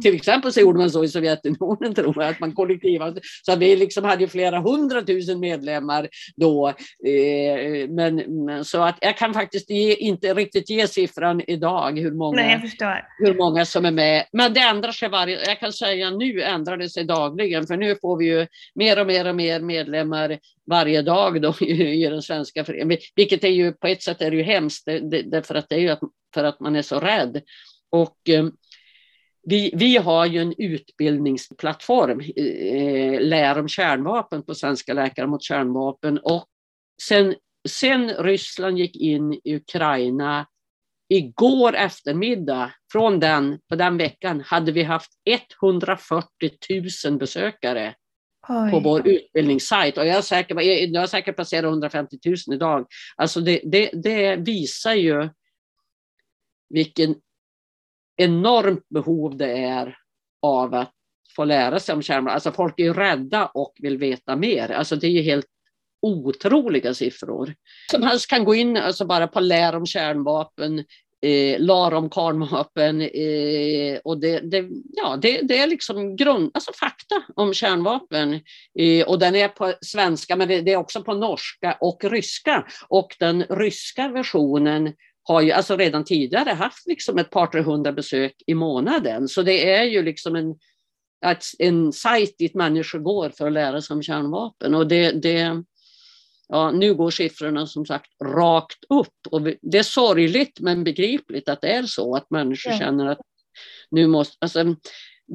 Till 0.03 0.15
exempel 0.15 0.53
så 0.53 0.61
gjorde 0.61 0.79
man 0.79 0.91
så 0.91 1.05
i 1.05 1.09
Sovjetunionen 1.09 1.95
tror 1.95 2.23
jag, 2.23 2.31
att 2.31 2.41
man 2.41 2.55
kollektivanslöt. 2.55 3.23
Så 3.47 3.57
vi 3.57 3.77
liksom 3.77 4.05
hade 4.05 4.29
flera 4.29 4.61
hundratusen 4.61 5.41
medlemmar 5.41 6.09
då. 6.37 6.69
Eh, 7.07 7.89
men, 7.89 8.25
så 8.65 8.83
att 8.83 8.99
jag 9.01 9.17
kan 9.17 9.35
faktiskt 9.35 9.71
ge, 9.71 9.95
inte 9.95 10.35
riktigt 10.35 10.71
ge 10.71 10.87
siffran 10.87 11.43
idag 11.47 11.99
hur 11.99 12.13
många, 12.13 12.37
Nej, 12.37 12.71
hur 13.19 13.35
många 13.35 13.65
som 13.65 13.85
är 13.85 13.91
med. 13.91 14.27
Men 14.33 14.55
det 14.55 14.61
ändrar 14.61 14.93
sig 14.93 15.09
varje, 15.09 15.45
jag 15.45 15.61
kan 15.61 15.73
säga 15.73 16.11
nu 16.11 16.43
ändrar 16.43 16.77
det 16.77 16.89
sig 16.89 17.05
dagligen 17.05 17.67
för 17.67 17.77
nu 17.77 17.97
får 18.01 18.17
vi 18.17 18.25
ju 18.25 18.47
mer 18.75 19.01
och 19.01 19.07
mer 19.07 19.29
och 19.29 19.37
mer 19.37 19.61
medlemmar 19.61 20.39
varje 20.71 21.03
dag 21.03 21.43
då 21.43 21.55
i, 21.61 22.07
den 22.07 22.23
svenska 22.23 22.65
föreningen. 22.65 22.99
Vilket 23.17 23.45
är 23.45 23.49
ju 23.49 23.73
på 23.73 23.87
ett 23.87 24.03
sätt 24.03 24.23
är 24.23 24.31
det 24.31 24.37
ju 24.37 24.43
hemskt 24.43 24.85
därför 25.25 25.55
att 25.55 25.69
det 25.69 25.75
är 25.75 25.81
ju 25.81 25.89
att, 25.89 26.01
för 26.35 26.45
att 26.45 26.61
man 26.61 26.77
är 26.77 26.83
så 26.83 27.01
rädd. 27.01 27.43
Och 27.91 28.29
eh, 28.29 28.47
vi, 29.43 29.73
vi 29.75 29.97
har 29.97 30.27
ju 30.27 30.41
en 30.41 30.55
utbildningsplattform, 30.59 32.21
eh, 32.21 33.21
Lär 33.21 33.59
om 33.59 33.69
kärnvapen 33.69 34.43
på 34.43 34.55
Svenska 34.55 34.95
Läkare 34.95 35.27
mot 35.27 35.43
kärnvapen. 35.43 36.19
Och 36.19 36.47
sen, 37.03 37.35
sen 37.69 38.11
Ryssland 38.11 38.79
gick 38.79 38.97
in 38.97 39.33
i 39.33 39.57
Ukraina 39.57 40.47
igår 41.09 41.77
eftermiddag, 41.77 42.73
från 42.93 43.21
den, 43.21 43.59
på 43.69 43.77
den 43.77 43.97
veckan, 43.97 44.41
hade 44.41 44.73
vi 44.73 44.83
haft 44.83 45.11
140 45.63 46.25
000 47.07 47.19
besökare 47.19 47.95
Oj. 48.49 48.71
på 48.71 48.81
vår 48.81 49.09
utbildningssajt. 49.09 49.99
Och 49.99 50.07
jag 50.07 50.17
är 50.17 50.23
säker, 50.23 50.61
jag 50.61 51.03
är 51.03 51.07
säkert 51.07 51.37
passerat 51.37 51.65
150 51.65 52.19
000 52.25 52.37
idag. 52.53 52.87
Alltså 53.17 53.41
det, 53.41 53.61
det, 53.65 53.91
det 53.95 54.37
visar 54.37 54.95
ju 54.95 55.29
vilken 56.71 57.15
enormt 58.17 58.89
behov 58.89 59.37
det 59.37 59.53
är 59.53 59.97
av 60.43 60.75
att 60.75 60.93
få 61.37 61.45
lära 61.45 61.81
sig 61.81 61.95
om 61.95 62.03
kärnvapen. 62.03 62.35
Alltså 62.35 62.53
folk 62.53 62.81
är 62.81 62.85
ju 62.85 62.93
rädda 62.93 63.47
och 63.47 63.73
vill 63.79 63.99
veta 63.99 64.37
mer. 64.37 64.71
Alltså 64.71 64.97
det 64.97 65.07
är 65.07 65.11
ju 65.11 65.23
helt 65.23 65.47
otroliga 66.03 66.95
siffror. 66.95 67.55
Som 67.91 68.03
helst 68.03 68.31
kan 68.31 68.45
gå 68.45 68.55
in 68.55 68.77
alltså 68.77 69.05
bara 69.05 69.29
på 69.29 69.41
lär 69.41 69.77
om 69.77 69.87
kärnvapen 69.87 70.85
eh, 71.23 71.61
LAR 71.61 71.95
om 71.95 72.11
kärnvapen 72.11 73.01
eh, 73.01 73.99
och 74.05 74.21
det, 74.21 74.41
det, 74.41 74.69
ja, 74.93 75.17
det, 75.17 75.41
det, 75.43 75.59
är 75.59 75.67
liksom 75.67 76.17
grund, 76.17 76.51
alltså 76.55 76.73
fakta 76.73 77.23
om 77.35 77.55
kärnvapen. 77.55 78.41
Eh, 78.79 79.07
och 79.07 79.19
den 79.19 79.35
är 79.35 79.49
på 79.49 79.73
svenska 79.81 80.37
men 80.37 80.49
det, 80.49 80.61
det, 80.61 80.73
är 80.73 80.77
också 80.77 81.03
på 81.03 81.15
norska 81.15 81.77
och 81.81 82.05
ryska. 82.05 82.67
Och 82.89 83.17
den 83.19 83.43
ryska 83.43 84.09
versionen 84.09 84.93
har 85.23 85.41
ju 85.41 85.53
alltså 85.53 85.77
redan 85.77 86.05
tidigare 86.05 86.51
haft 86.51 86.87
liksom 86.87 87.19
ett 87.19 87.31
par 87.31 87.47
tre 87.47 87.61
hundra 87.61 87.93
besök 87.93 88.35
i 88.47 88.55
månaden. 88.55 89.29
Så 89.29 89.43
det 89.43 89.71
är 89.73 89.85
ju 89.85 90.03
liksom 90.03 90.37
en, 90.37 90.55
en 91.59 91.93
sajt 91.93 92.39
dit 92.39 92.55
människor 92.55 92.99
går 92.99 93.31
för 93.31 93.47
att 93.47 93.53
lära 93.53 93.83
sig 93.83 93.95
om 93.95 94.03
kärnvapen. 94.03 94.75
Och 94.75 94.87
det, 94.87 95.11
det, 95.11 95.63
Ja, 96.53 96.71
nu 96.71 96.95
går 96.95 97.11
siffrorna 97.11 97.67
som 97.67 97.87
sagt 97.87 98.11
rakt 98.25 98.85
upp 98.89 99.27
och 99.31 99.43
det 99.43 99.79
är 99.79 99.83
sorgligt 99.83 100.61
men 100.61 100.85
begripligt 100.85 101.49
att 101.49 101.61
det 101.61 101.69
är 101.69 101.83
så 101.83 102.17
att 102.17 102.31
människor 102.31 102.73
ja. 102.73 102.79
känner 102.79 103.07
att 103.07 103.21
nu 103.91 104.07
måste, 104.07 104.37
alltså, 104.41 104.77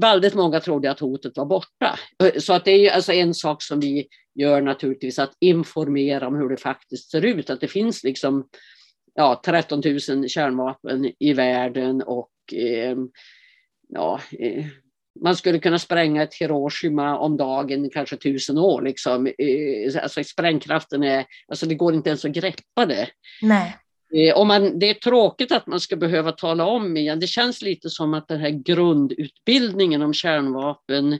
väldigt 0.01 0.34
många 0.34 0.60
trodde 0.60 0.92
att 0.92 1.00
hotet 1.00 1.38
var 1.38 1.46
borta. 1.46 2.00
Så 2.38 2.54
att 2.54 2.65
det 2.65 2.72
är 2.72 2.92
alltså 2.92 3.13
en 3.13 3.34
sak 3.34 3.63
som 3.63 3.80
vi 3.80 4.08
gör 4.39 4.62
naturligtvis 4.62 5.20
att 5.20 5.34
informera 5.39 6.27
om 6.27 6.36
hur 6.36 6.50
det 6.50 6.58
faktiskt 6.58 7.12
ser 7.12 7.25
ut, 7.25 7.50
att 7.50 7.62
det 7.62 7.68
finns 7.68 8.04
liksom 8.04 8.48
ja, 9.15 9.41
13 9.45 9.81
000 10.10 10.29
kärnvapen 10.29 11.12
i 11.19 11.34
världen 11.34 12.01
och 12.01 12.31
eh, 12.53 12.98
ja, 13.89 14.22
eh, 14.39 14.65
man 15.22 15.36
skulle 15.36 15.60
kunna 15.60 15.79
spränga 15.79 16.24
ett 16.24 16.34
Hiroshima 16.34 17.17
om 17.17 17.38
dagen 17.38 17.89
kanske 17.89 18.17
tusen 18.17 18.57
år. 18.57 18.81
Liksom. 18.81 19.27
Eh, 19.27 20.03
alltså 20.03 20.24
sprängkraften 20.24 21.03
är, 21.03 21.25
alltså 21.48 21.65
det 21.65 21.75
går 21.75 21.93
inte 21.93 22.10
ens 22.10 22.25
att 22.25 22.31
greppa 22.31 22.86
det. 22.86 23.07
Nej. 23.41 23.77
Eh, 24.15 24.38
och 24.38 24.48
man, 24.48 24.79
det 24.79 24.89
är 24.89 24.93
tråkigt 24.93 25.51
att 25.51 25.67
man 25.67 25.79
ska 25.79 25.95
behöva 25.95 26.31
tala 26.31 26.65
om 26.65 26.98
igen. 26.98 27.19
Det 27.19 27.27
känns 27.27 27.62
lite 27.62 27.89
som 27.89 28.13
att 28.13 28.27
den 28.27 28.39
här 28.39 28.50
grundutbildningen 28.50 30.01
om 30.01 30.13
kärnvapen, 30.13 31.19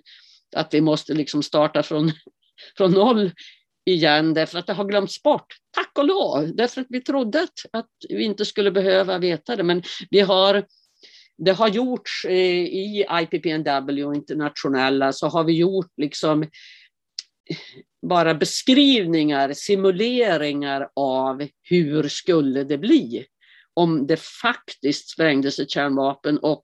att 0.56 0.74
vi 0.74 0.82
måste 0.82 1.14
liksom 1.14 1.44
starta 1.44 1.84
från, 1.84 2.12
från 2.78 2.92
noll 2.92 3.32
igen 3.86 4.34
därför 4.34 4.60
att 4.60 4.68
det 4.68 4.74
har 4.74 4.86
glömts 4.86 5.24
bort. 5.24 5.56
Tack 5.72 5.92
och 5.98 6.06
lov, 6.06 6.56
därför 6.56 6.82
att 6.82 6.88
vi 6.90 7.02
trodde 7.02 7.48
att 7.72 7.90
vi 8.10 8.24
inte 8.24 8.46
skulle 8.46 8.72
behöva 8.72 9.18
veta 9.18 9.56
det. 9.56 9.64
Men 9.64 9.84
vi 10.10 10.20
har 10.20 10.66
det 11.38 11.52
har 11.52 11.68
gjorts 11.68 12.26
eh, 12.26 12.34
i 12.34 13.06
IPPNW 13.12 14.16
internationella 14.16 15.14
så 15.14 15.28
har 15.28 15.44
vi 15.44 15.54
gjort 15.54 15.92
liksom 15.98 16.50
bara 18.08 18.34
beskrivningar, 18.34 19.54
simuleringar 19.54 20.90
av 20.96 21.48
hur 21.62 22.08
skulle 22.08 22.64
det 22.64 22.78
bli 22.78 23.26
om 23.74 24.08
det 24.08 24.20
faktiskt 24.20 25.10
sprängdes 25.10 25.60
ett 25.60 25.70
kärnvapen 25.70 26.38
och 26.38 26.64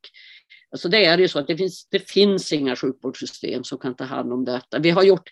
Alltså 0.74 0.90
det 0.90 1.06
är 1.06 1.18
ju 1.18 1.28
så 1.28 1.40
att 1.40 1.48
det 1.48 1.58
finns, 1.58 1.88
det 1.90 2.12
finns 2.12 2.54
inga 2.54 2.76
sjukvårdssystem 2.76 3.64
som 3.64 3.78
kan 3.78 3.96
ta 3.96 4.04
hand 4.04 4.34
om 4.34 4.46
detta. 4.46 4.80
Vi 4.80 4.90
har 4.90 5.04
gjort 5.04 5.30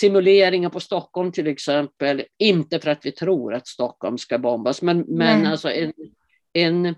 simuleringar 0.00 0.70
på 0.70 0.80
Stockholm 0.80 1.32
till 1.32 1.46
exempel, 1.46 2.24
inte 2.38 2.80
för 2.80 2.90
att 2.90 3.06
vi 3.06 3.12
tror 3.12 3.54
att 3.54 3.68
Stockholm 3.68 4.18
ska 4.18 4.38
bombas, 4.38 4.82
men, 4.82 5.04
men 5.08 5.46
alltså 5.46 5.70
en, 5.70 5.92
en 6.52 6.94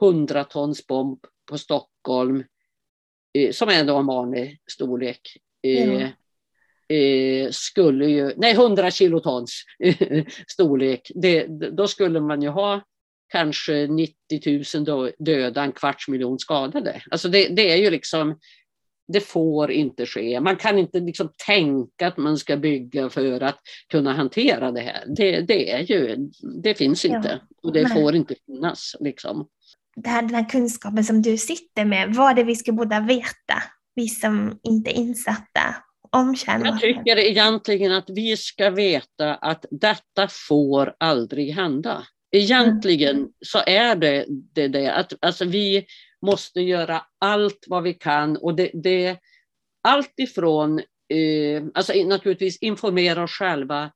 hundratonsbomb 0.00 1.18
på 1.50 1.58
Stockholm, 1.58 2.44
eh, 3.34 3.50
som 3.52 3.68
är 3.68 3.80
en 3.80 4.06
vanlig 4.06 4.60
storlek, 4.70 5.20
eh, 5.62 6.08
eh, 6.98 7.50
skulle 7.50 8.06
ju, 8.06 8.32
nej 8.36 8.52
100 8.52 8.90
kilotons 8.90 9.62
storlek, 10.48 11.10
det, 11.14 11.46
då 11.46 11.88
skulle 11.88 12.20
man 12.20 12.42
ju 12.42 12.48
ha 12.48 12.82
kanske 13.28 13.86
90 13.86 14.14
000 14.86 15.12
döda, 15.18 15.62
en 15.62 15.72
kvarts 15.72 16.08
miljon 16.08 16.38
skadade. 16.38 17.02
Alltså 17.10 17.28
det, 17.28 17.48
det 17.48 17.70
är 17.72 17.76
ju 17.76 17.90
liksom 17.90 18.38
det 19.08 19.20
får 19.20 19.70
inte 19.70 20.06
ske. 20.06 20.40
Man 20.40 20.56
kan 20.56 20.78
inte 20.78 21.00
liksom 21.00 21.28
tänka 21.46 22.06
att 22.06 22.16
man 22.16 22.38
ska 22.38 22.56
bygga 22.56 23.10
för 23.10 23.40
att 23.40 23.58
kunna 23.88 24.12
hantera 24.12 24.72
det 24.72 24.80
här. 24.80 25.04
Det, 25.16 25.40
det, 25.40 25.70
är 25.72 25.80
ju, 25.80 26.16
det 26.62 26.74
finns 26.74 27.04
inte 27.04 27.40
och 27.62 27.72
det 27.72 27.88
får 27.88 28.14
inte 28.14 28.34
finnas. 28.46 28.96
Liksom. 29.00 29.48
Det 29.96 30.08
här, 30.08 30.22
den 30.22 30.34
här 30.34 30.48
kunskapen 30.48 31.04
som 31.04 31.22
du 31.22 31.38
sitter 31.38 31.84
med, 31.84 32.14
vad 32.14 32.30
är 32.30 32.34
det 32.34 32.44
vi 32.44 32.56
ska 32.56 32.72
borde 32.72 33.00
veta, 33.00 33.62
vi 33.94 34.08
som 34.08 34.58
inte 34.62 34.90
är 34.90 34.94
insatta 34.94 35.76
om 36.10 36.36
kärnvapen? 36.36 36.72
Jag 36.72 36.80
tycker 36.80 37.18
egentligen 37.18 37.92
att 37.92 38.10
vi 38.10 38.36
ska 38.36 38.70
veta 38.70 39.34
att 39.34 39.64
detta 39.70 40.28
får 40.48 40.94
aldrig 40.98 41.54
hända. 41.54 42.06
Egentligen 42.34 43.16
mm. 43.16 43.28
så 43.40 43.58
är 43.66 43.96
det 43.96 44.26
det, 44.28 44.68
det 44.68 44.92
att 44.92 45.12
alltså 45.20 45.44
vi 45.44 45.86
måste 46.22 46.60
göra 46.60 47.02
allt 47.18 47.64
vad 47.68 47.82
vi 47.82 47.94
kan 47.94 48.36
och 48.36 48.54
det, 48.54 48.70
det 48.74 49.18
allt 49.82 50.12
ifrån 50.16 50.78
eh, 51.08 51.64
alltså 51.74 51.92
naturligtvis 51.92 52.58
informera 52.58 53.22
oss 53.22 53.30
själva, 53.30 53.92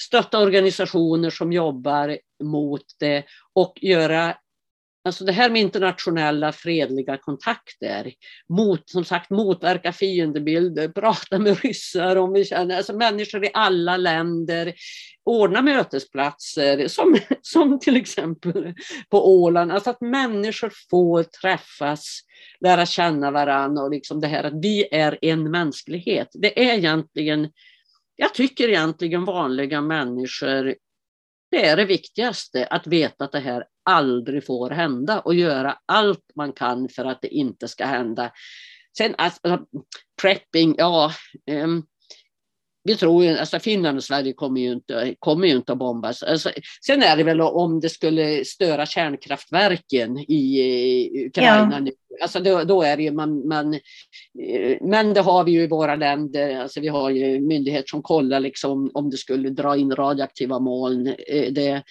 stötta 0.00 0.38
organisationer 0.38 1.30
som 1.30 1.52
jobbar 1.52 2.18
mot 2.42 2.84
det 2.98 3.24
och 3.52 3.78
göra 3.82 4.36
Alltså 5.06 5.24
det 5.24 5.32
här 5.32 5.50
med 5.50 5.62
internationella 5.62 6.52
fredliga 6.52 7.16
kontakter, 7.16 8.12
mot, 8.48 8.90
som 8.90 9.04
sagt 9.04 9.30
motverka 9.30 9.92
fiendebilder, 9.92 10.88
prata 10.88 11.38
med 11.38 11.62
ryssar 11.62 12.16
om 12.16 12.32
vi 12.32 12.44
känner, 12.44 12.76
alltså 12.76 12.96
människor 12.96 13.44
i 13.44 13.50
alla 13.54 13.96
länder, 13.96 14.74
ordna 15.24 15.62
mötesplatser 15.62 16.88
som, 16.88 17.18
som 17.42 17.80
till 17.80 17.96
exempel 17.96 18.74
på 19.10 19.42
Åland, 19.42 19.72
alltså 19.72 19.90
att 19.90 20.00
människor 20.00 20.72
får 20.90 21.22
träffas, 21.22 22.20
lära 22.60 22.86
känna 22.86 23.30
varandra 23.30 23.82
och 23.82 23.90
liksom 23.90 24.20
det 24.20 24.28
här 24.28 24.44
att 24.44 24.64
vi 24.64 24.88
är 24.90 25.18
en 25.22 25.50
mänsklighet. 25.50 26.28
Det 26.32 26.70
är 26.70 26.74
egentligen, 26.78 27.50
jag 28.16 28.34
tycker 28.34 28.68
egentligen 28.68 29.24
vanliga 29.24 29.80
människor 29.80 30.74
det 31.50 31.66
är 31.66 31.76
det 31.76 31.84
viktigaste, 31.84 32.66
att 32.66 32.86
veta 32.86 33.24
att 33.24 33.32
det 33.32 33.40
här 33.40 33.64
aldrig 33.84 34.46
får 34.46 34.70
hända 34.70 35.20
och 35.20 35.34
göra 35.34 35.78
allt 35.86 36.24
man 36.36 36.52
kan 36.52 36.88
för 36.88 37.04
att 37.04 37.22
det 37.22 37.28
inte 37.28 37.68
ska 37.68 37.84
hända. 37.84 38.32
Sen 38.98 39.14
alltså, 39.18 39.66
prepping, 40.22 40.74
ja, 40.78 41.12
um, 41.50 41.86
vi 42.84 42.96
tror 42.96 43.24
ju, 43.24 43.38
alltså 43.38 43.58
Finland 43.58 43.96
och 43.96 44.04
Sverige 44.04 44.32
kommer 44.32 44.60
ju 44.60 44.72
inte, 44.72 45.14
kommer 45.18 45.46
ju 45.48 45.56
inte 45.56 45.72
att 45.72 45.78
bombas. 45.78 46.22
Alltså, 46.22 46.50
sen 46.86 47.02
är 47.02 47.16
det 47.16 47.22
väl 47.22 47.40
om 47.40 47.80
det 47.80 47.88
skulle 47.88 48.44
störa 48.44 48.86
kärnkraftverken 48.86 50.18
i 50.18 51.26
Ukraina 51.26 51.82
ja. 51.84 51.92
Alltså 52.22 52.40
då, 52.40 52.64
då, 52.64 52.82
är 52.82 52.96
det 52.96 53.02
ju 53.02 53.12
man, 53.12 53.48
man, 53.48 53.74
eh, 53.74 54.76
men 54.80 55.14
det 55.14 55.20
har 55.20 55.44
vi 55.44 55.52
ju 55.52 55.62
i 55.62 55.66
våra 55.66 55.96
länder, 55.96 56.60
alltså 56.60 56.80
vi 56.80 56.88
har 56.88 57.10
ju 57.10 57.40
myndigheter 57.40 57.88
som 57.88 58.02
kollar 58.02 58.40
liksom 58.40 58.90
om 58.94 59.10
det 59.10 59.16
skulle 59.16 59.50
dra 59.50 59.76
in 59.76 59.94
radioaktiva 59.94 60.58
moln. 60.58 61.06
Eh, 61.06 61.52
det, 61.52 61.82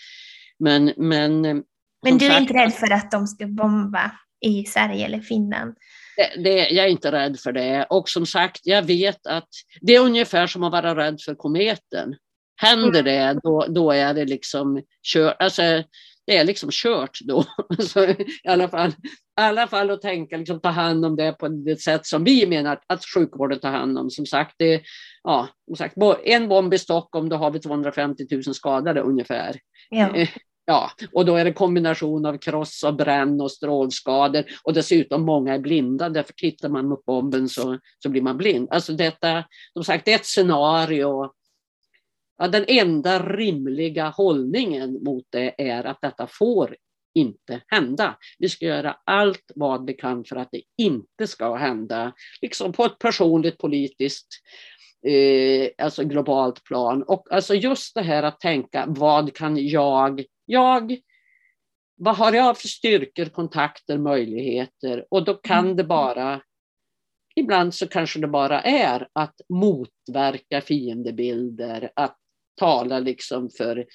men, 0.60 0.94
men, 0.98 1.64
men 2.04 2.18
du 2.18 2.26
är 2.26 2.30
sagt, 2.30 2.42
inte 2.42 2.54
rädd 2.54 2.74
för 2.74 2.94
att 2.94 3.12
de 3.12 3.28
ska 3.28 3.48
bomba 3.48 4.12
i 4.46 4.66
Sverige 4.66 5.06
eller 5.06 5.20
Finland? 5.20 5.76
Det, 6.18 6.44
det, 6.44 6.70
jag 6.70 6.86
är 6.86 6.90
inte 6.90 7.12
rädd 7.12 7.40
för 7.40 7.52
det. 7.52 7.86
Och 7.90 8.10
som 8.10 8.26
sagt, 8.26 8.62
jag 8.64 8.84
vet 8.84 9.28
att 9.28 9.50
det 9.82 9.96
är 9.96 10.00
ungefär 10.00 10.48
som 10.48 10.64
att 10.64 10.72
vara 10.72 10.96
rädd 10.96 11.22
för 11.26 11.36
kometen. 11.36 12.16
Händer 12.56 13.00
mm. 13.00 13.06
det, 13.06 13.40
då, 13.44 13.66
då 13.70 13.92
är 13.92 14.14
det 14.14 14.26
liksom 14.26 14.82
kört. 15.04 15.36
Alltså, 15.40 15.84
det 16.26 16.38
är 16.38 16.44
liksom 16.44 16.70
kört 16.72 17.20
då. 17.22 17.46
Så 17.80 18.06
I 18.06 18.26
alla 18.48 18.70
fall, 18.70 18.90
i 18.90 18.94
alla 19.42 19.68
fall 19.68 19.90
att 19.90 20.02
tänka, 20.02 20.38
liksom, 20.38 20.62
ta 20.62 20.70
hand 20.70 21.06
om 21.06 21.16
det 21.16 21.32
på 21.32 21.48
det 21.48 21.82
sätt 21.82 22.06
som 22.06 22.24
vi 22.24 22.48
menar 22.48 22.80
att 22.88 23.06
sjukvården 23.06 23.60
tar 23.60 23.72
hand 23.72 23.98
om. 23.98 24.10
Som 24.10 24.26
sagt, 24.26 24.56
det, 24.58 24.82
ja, 25.24 25.50
som 25.68 25.76
sagt 25.76 25.96
en 26.24 26.48
bomb 26.48 26.74
i 26.74 26.78
Stockholm, 26.78 27.30
då 27.30 27.36
har 27.36 27.52
vi 27.52 27.60
250 27.60 28.24
000 28.32 28.44
skadade 28.44 29.02
ungefär. 29.02 29.60
Ja. 29.90 30.26
Ja, 30.66 30.92
och 31.12 31.26
då 31.26 31.36
är 31.36 31.46
det 31.46 31.54
kombination 31.54 32.26
av 32.26 32.38
kross 32.38 32.84
och 32.84 32.96
bränn 32.96 33.42
och 33.42 33.52
strålskador 33.52 34.44
och 34.64 34.74
dessutom 34.74 35.22
många 35.22 35.54
är 35.54 35.60
blinda, 35.60 36.10
därför 36.10 36.34
tittar 36.34 36.70
man 36.70 36.88
mot 36.88 37.06
bomben 37.06 37.50
så, 37.50 37.80
så 38.00 38.10
blir 38.10 38.22
man 38.22 38.38
blind. 38.38 38.68
Alltså 38.72 38.94
detta, 38.94 39.44
som 39.74 39.84
sagt, 39.84 40.06
det 40.06 40.12
är 40.12 40.16
ett 40.16 40.26
scenario. 40.26 41.32
Ja, 42.38 42.48
den 42.48 42.66
enda 42.68 43.20
rimliga 43.20 44.10
hållningen 44.10 45.04
mot 45.04 45.26
det 45.30 45.54
är 45.58 45.84
att 45.84 46.02
detta 46.02 46.28
får 46.28 46.76
inte 47.14 47.62
hända. 47.68 48.18
Vi 48.40 48.50
ska 48.50 48.66
göra 48.66 48.98
allt 49.04 49.52
vad 49.56 49.88
vi 49.88 49.94
kan 49.94 50.26
för 50.26 50.36
att 50.36 50.52
det 50.52 50.62
inte 50.78 51.28
ska 51.28 51.56
hända, 51.56 52.14
liksom 52.42 52.74
på 52.74 52.86
ett 52.86 53.00
personligt 53.00 53.58
politiskt 53.58 54.28
eh, 55.08 55.86
alltså 55.86 56.04
globalt 56.04 56.64
plan. 56.64 57.04
Och 57.04 57.28
alltså 57.32 57.56
just 57.56 57.96
det 57.96 58.02
här 58.02 58.24
att 58.24 58.40
tänka, 58.40 58.86
vad 58.88 59.34
kan 59.34 59.68
jag 59.68 60.24
jag, 60.46 60.98
vad 61.96 62.16
har 62.16 62.34
jag 62.34 62.58
för 62.58 62.68
styrkor, 62.68 63.26
kontakter, 63.26 63.98
möjligheter? 63.98 65.06
Och 65.10 65.26
då 65.26 65.34
kan 65.34 65.66
mm. 65.66 65.78
det 65.78 65.84
bara, 65.84 66.42
ibland 67.36 67.74
så 67.74 67.88
kanske 67.88 68.20
det 68.20 68.28
bara 68.28 68.62
är 68.62 69.08
att 69.14 69.36
motverka 69.50 70.62
fiendebilder, 70.62 71.92
att 71.96 72.18
tala 72.60 73.00
liksom 73.00 73.50
för 73.50 73.86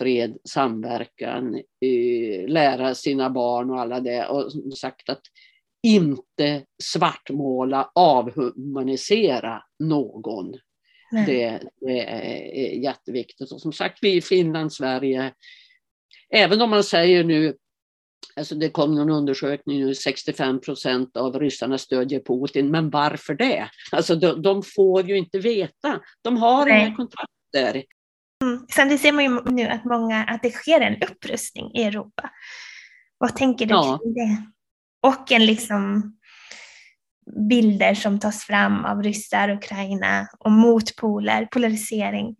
fred, 0.00 0.36
samverkan, 0.48 1.54
eh, 1.54 2.48
lära 2.48 2.94
sina 2.94 3.30
barn 3.30 3.70
och 3.70 3.80
alla 3.80 4.00
det. 4.00 4.26
Och 4.26 4.52
som 4.52 4.70
sagt 4.70 5.08
att 5.08 5.22
inte 5.82 6.64
svartmåla, 6.82 7.90
avhumanisera 7.94 9.62
någon. 9.78 10.52
Det, 11.26 11.60
det, 11.80 12.00
är 12.00 12.82
jätteviktigt. 12.84 13.52
Och 13.52 13.60
som 13.60 13.72
sagt, 13.72 13.98
vi 14.02 14.16
i 14.16 14.20
Finland, 14.20 14.72
Sverige, 14.72 15.32
Även 16.34 16.62
om 16.62 16.70
man 16.70 16.84
säger 16.84 17.24
nu, 17.24 17.54
alltså 18.36 18.54
det 18.54 18.70
kom 18.70 18.94
någon 18.94 19.10
undersökning 19.10 19.86
nu, 19.86 19.94
65 19.94 20.60
procent 20.60 21.16
av 21.16 21.40
ryssarna 21.40 21.78
stödjer 21.78 22.20
Putin, 22.20 22.70
men 22.70 22.90
varför 22.90 23.34
det? 23.34 23.68
Alltså 23.92 24.14
de, 24.14 24.42
de 24.42 24.62
får 24.62 25.08
ju 25.08 25.18
inte 25.18 25.38
veta, 25.38 26.00
de 26.22 26.36
har 26.36 26.66
Nej. 26.66 26.86
inga 26.86 26.96
kontakter. 26.96 27.84
Mm. 28.44 28.66
Samtidigt 28.70 29.02
ser 29.02 29.12
man 29.12 29.24
ju 29.24 29.40
nu 29.44 29.66
att, 29.66 29.84
många, 29.84 30.24
att 30.24 30.42
det 30.42 30.50
sker 30.50 30.80
en 30.80 31.02
upprustning 31.02 31.74
i 31.74 31.82
Europa. 31.82 32.30
Vad 33.18 33.36
tänker 33.36 33.66
du 33.66 33.74
ja. 33.74 33.98
kring 34.02 34.14
det? 34.14 34.44
Och 35.08 35.32
en 35.32 35.46
liksom 35.46 36.12
bilder 37.48 37.94
som 37.94 38.20
tas 38.20 38.44
fram 38.44 38.84
av 38.84 39.02
ryssar, 39.02 39.50
Ukraina 39.50 40.28
och 40.38 40.52
motpoler, 40.52 41.48
polarisering. 41.52 42.36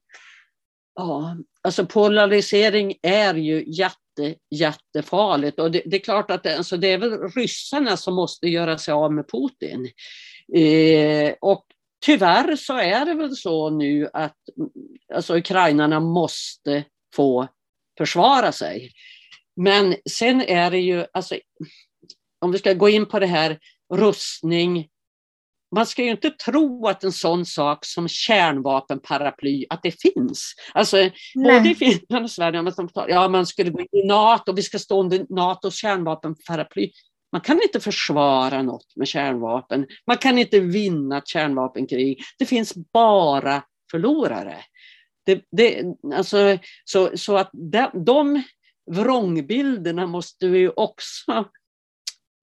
Ja, 0.94 1.37
alltså 1.62 1.87
polarisering 1.87 2.94
är 3.03 3.35
ju 3.35 3.64
jätte, 3.66 4.35
jättefarligt 4.50 5.59
och 5.59 5.70
det, 5.70 5.83
det 5.87 5.96
är 5.96 6.00
klart 6.00 6.31
att 6.31 6.42
det, 6.42 6.57
alltså 6.57 6.76
det 6.76 6.88
är 6.88 6.98
väl 6.98 7.29
ryssarna 7.29 7.96
som 7.96 8.14
måste 8.14 8.48
göra 8.48 8.79
sig 8.79 8.92
av 8.94 9.12
med 9.12 9.24
Putin. 9.31 9.90
Eh, 10.57 11.35
och 11.40 11.66
tyvärr 12.05 12.57
så 12.57 12.79
är 12.79 13.05
det 13.05 13.14
väl 13.14 13.37
så 13.37 13.70
nu 13.70 14.09
att 14.12 14.37
mm, 14.57 14.70
alltså 15.14 15.37
ukrainarna 15.37 16.00
måste 16.00 16.85
få 17.16 17.48
försvara 17.98 18.53
sig. 18.53 18.92
Men 19.57 19.96
sen 20.11 20.40
är 20.40 20.70
det 20.70 20.79
ju, 20.79 21.05
alltså, 21.12 21.37
om 22.40 22.53
vi 22.53 22.59
ska 22.59 22.72
gå 22.72 22.88
in 22.88 23.07
på 23.07 23.18
det 23.18 23.26
här 23.26 23.59
rustning, 23.94 24.88
man 25.74 25.87
ska 25.87 26.02
ju 26.02 26.11
inte 26.11 26.30
tro 26.30 26.87
att 26.87 27.04
en 27.04 27.12
sån 27.12 27.46
sak 27.46 27.85
som 27.85 28.09
kärnvapenparaply, 28.09 29.66
att 29.70 29.83
det 29.83 30.00
finns. 30.02 30.54
Alltså, 30.74 30.96
både 31.35 31.70
i 31.70 31.74
Finland 31.74 32.24
och 32.24 32.30
Sverige, 32.30 32.72
ja 33.09 33.28
man 33.28 33.46
skulle 33.46 33.70
gå 33.70 33.80
in 33.80 33.87
i 33.92 34.06
NATO, 34.06 34.52
vi 34.52 34.62
ska 34.62 34.78
stå 34.78 35.00
under 35.00 35.26
NATOs 35.28 35.74
kärnvapenparaply. 35.74 36.90
Man 37.33 37.40
kan 37.40 37.62
inte 37.62 37.80
försvara 37.80 38.62
något 38.62 38.96
med 38.96 39.09
kärnvapen. 39.09 39.87
Man 40.06 40.16
kan 40.16 40.38
inte 40.38 40.61
vinna 40.61 41.18
ett 41.18 41.28
kärnvapenkrig. 41.28 42.22
Det 42.38 42.46
finns 42.46 42.74
bara 42.92 43.62
förlorare. 43.90 44.56
Det, 45.26 45.42
det, 45.50 45.85
alltså, 46.14 46.59
så, 46.85 47.11
så 47.14 47.37
att 47.37 47.50
de, 47.52 47.90
de 48.04 48.42
vrångbilderna 48.90 50.06
måste 50.06 50.48
vi 50.48 50.68
också 50.68 51.44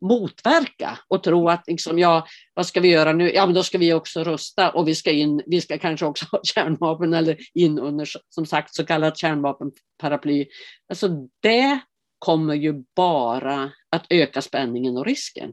motverka 0.01 0.99
och 1.07 1.23
tro 1.23 1.49
att 1.49 1.63
liksom, 1.67 1.99
ja, 1.99 2.27
vad 2.53 2.65
ska 2.65 2.79
vi 2.79 2.87
göra 2.87 3.13
nu? 3.13 3.31
Ja, 3.33 3.45
men 3.45 3.55
då 3.55 3.63
ska 3.63 3.77
vi 3.77 3.93
också 3.93 4.23
rusta 4.23 4.69
och 4.69 4.87
vi 4.87 4.95
ska, 4.95 5.11
in, 5.11 5.41
vi 5.45 5.61
ska 5.61 5.77
kanske 5.77 6.05
också 6.05 6.25
ha 6.31 6.39
kärnvapen 6.43 7.13
eller 7.13 7.37
in 7.53 7.79
under 7.79 8.09
som 8.29 8.45
sagt 8.45 8.75
så 8.75 8.85
kallat 8.85 9.17
kärnvapenparaply. 9.17 10.45
Alltså 10.89 11.09
det 11.39 11.79
kommer 12.19 12.55
ju 12.55 12.83
bara 12.95 13.71
att 13.91 14.05
öka 14.09 14.41
spänningen 14.41 14.97
och 14.97 15.05
risken. 15.05 15.49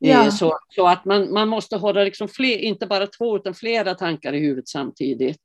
Eh, 0.00 0.10
ja. 0.10 0.30
Så, 0.30 0.58
så 0.68 0.86
att 0.86 1.04
man, 1.04 1.32
man 1.32 1.48
måste 1.48 1.76
hålla 1.76 2.04
liksom 2.04 2.28
fler, 2.28 2.58
inte 2.58 2.86
bara 2.86 3.06
två 3.06 3.36
utan 3.36 3.54
flera 3.54 3.94
tankar 3.94 4.32
i 4.32 4.38
huvudet 4.38 4.68
samtidigt. 4.68 5.42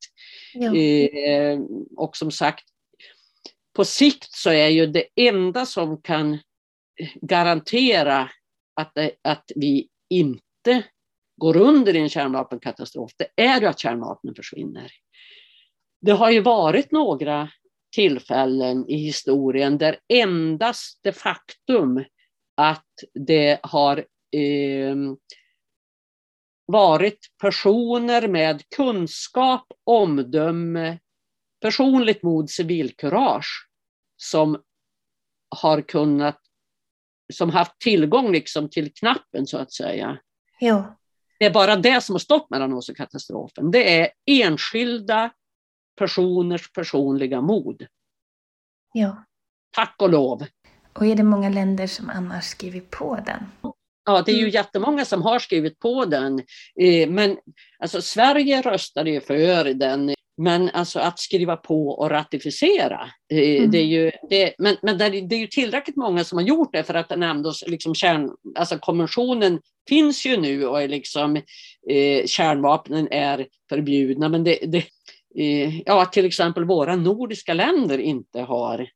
Ja. 0.54 0.76
Eh, 0.76 1.60
och 1.98 2.18
som 2.18 2.32
sagt, 2.32 2.64
på 3.76 3.86
sikt 3.86 4.32
så 4.32 4.50
är 4.50 4.68
ju 4.68 4.88
det 4.88 5.06
enda 5.16 5.66
som 5.66 6.02
kan 6.02 6.40
garantera 7.22 8.30
att, 8.74 8.98
eh, 8.98 9.10
att 9.22 9.52
vi 9.56 9.90
inte 10.10 10.84
går 11.38 11.58
under 11.58 11.96
i 11.96 12.00
en 12.00 12.10
kärnvapenkatastrof, 12.10 13.12
det 13.18 13.44
är 13.44 13.62
ju 13.62 13.68
att 13.68 13.80
kärnvapnen 13.80 14.36
försvinner. 14.36 14.92
Det 16.02 16.12
har 16.12 16.32
ju 16.32 16.42
varit 16.42 16.92
några 16.92 17.50
tillfällen 17.96 18.90
i 18.90 18.98
historien 18.98 19.78
där 19.78 20.00
endast 20.14 21.00
det 21.04 21.14
faktum 21.14 22.06
att 22.56 22.88
det 23.14 23.60
har 23.64 23.98
eh, 24.32 24.96
varit 26.66 27.20
personer 27.42 28.28
med 28.28 28.70
kunskap, 28.76 29.66
omdöme, 29.84 31.00
personligt 31.62 32.24
mod, 32.24 32.50
civilkurage 32.50 33.68
som 34.18 34.62
har 35.62 35.82
kunnat, 35.82 36.40
som 37.34 37.50
haft 37.50 37.80
tillgång 37.80 38.32
liksom 38.32 38.70
till 38.70 38.94
knappen 38.94 39.48
så 39.48 39.58
att 39.58 39.72
säga. 39.72 40.18
Jo. 40.60 40.84
Det 41.40 41.46
är 41.46 41.54
bara 41.54 41.76
det 41.76 42.02
som 42.02 42.14
har 42.16 42.20
stått 42.20 42.50
mellan 42.50 42.74
oss 42.74 42.90
och 42.90 42.98
katastrofen. 42.98 43.72
Det 43.72 44.00
är 44.02 44.10
enskilda 44.26 45.32
personers 45.98 46.72
personliga 46.72 47.42
mod. 47.42 47.86
Ja. 48.94 49.24
Tack 49.72 49.96
och 50.02 50.10
lov. 50.10 50.46
Och 50.94 51.06
är 51.06 51.16
det 51.16 51.24
många 51.24 51.50
länder 51.50 51.88
som 51.88 52.10
annars 52.10 52.44
skriver 52.46 52.80
på 52.80 53.16
den? 53.26 53.46
Ja, 54.06 54.22
det 54.26 54.32
är 54.32 54.36
ju 54.36 54.40
Mm. 54.42 54.52
jättemånga 54.54 55.06
som 55.06 55.22
har 55.22 55.40
skrivit 55.40 55.80
på 55.80 56.06
den. 56.06 56.40
Eh, 56.82 57.10
Men 57.10 57.38
alltså, 57.80 58.02
Sverige 58.02 58.62
röstade 58.62 59.10
ju 59.12 59.22
för 59.22 59.74
den. 59.74 60.14
Men 60.38 60.70
alltså 60.70 61.00
att 61.00 61.20
skriva 61.20 61.56
på 61.56 61.90
och 61.90 62.10
ratificera, 62.10 63.10
eh, 63.34 63.58
Mm. 63.58 63.72
det 63.72 63.78
är 63.78 63.86
ju, 63.86 64.12
det, 64.30 64.54
men, 64.58 64.78
men 64.82 64.98
det 64.98 65.06
är 65.06 65.40
ju 65.40 65.48
tillräckligt 65.48 65.96
många 65.96 66.24
som 66.24 66.38
har 66.38 66.46
gjort 66.46 66.74
det 66.74 66.84
för 66.84 66.94
att 66.94 67.10
den 67.10 67.24
ändå 67.24 67.54
liksom 67.68 67.96
kärn, 67.96 68.32
alltså 68.56 68.78
konventionen 68.78 69.60
finns 69.90 70.26
ju 70.26 70.38
nu 70.38 70.66
och 70.66 70.82
är 70.82 70.88
liksom, 70.88 71.36
eh, 71.90 72.26
kärnvapnen 72.26 73.08
är 73.12 73.48
förbjudna. 73.70 74.30
Men 74.30 74.44
det, 74.44 74.60
det, 74.68 74.84
eh, 75.36 75.80
ja, 75.80 76.06
till 76.06 76.26
exempel 76.26 76.66
våra 76.66 76.96
nordiska 76.96 77.54
länder 77.54 77.98
inte 77.98 78.42
har 78.42 78.88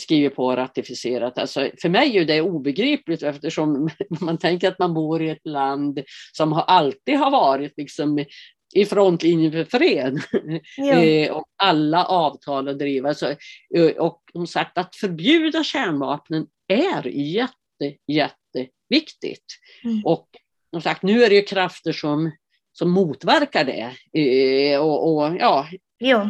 skrivit 0.00 0.36
på 0.36 0.46
och 0.46 0.56
ratificerat. 0.56 1.38
Alltså, 1.38 1.70
för 1.82 1.88
mig 1.88 2.18
är 2.18 2.24
det 2.24 2.40
obegripligt 2.40 3.22
eftersom 3.22 3.88
man 4.20 4.38
tänker 4.38 4.68
att 4.68 4.78
man 4.78 4.94
bor 4.94 5.22
i 5.22 5.30
ett 5.30 5.46
land 5.46 6.00
som 6.32 6.52
alltid 6.52 7.18
har 7.18 7.30
varit 7.30 7.72
liksom 7.76 8.24
i 8.74 8.84
frontlinjen 8.84 9.52
för 9.52 9.64
fred. 9.64 10.20
Jo. 10.76 10.86
Eh, 10.86 11.32
och 11.32 11.44
alla 11.56 12.04
avtal 12.04 12.68
att 12.68 12.78
driva. 12.78 13.08
Alltså, 13.08 13.34
eh, 13.76 13.86
och 13.98 14.22
som 14.32 14.46
sagt 14.46 14.78
att 14.78 14.96
förbjuda 14.96 15.64
kärnvapnen 15.64 16.46
är 16.68 17.06
jätte, 17.06 17.96
jätteviktigt. 18.06 19.44
Mm. 19.84 20.02
Och 20.04 20.28
som 20.70 20.82
sagt, 20.82 21.02
nu 21.02 21.24
är 21.24 21.28
det 21.28 21.34
ju 21.34 21.42
krafter 21.42 21.92
som, 21.92 22.30
som 22.72 22.90
motverkar 22.90 23.64
det. 23.64 23.90
Eh, 24.20 24.80
och, 24.80 25.14
och 25.14 25.36
ja, 25.38 25.68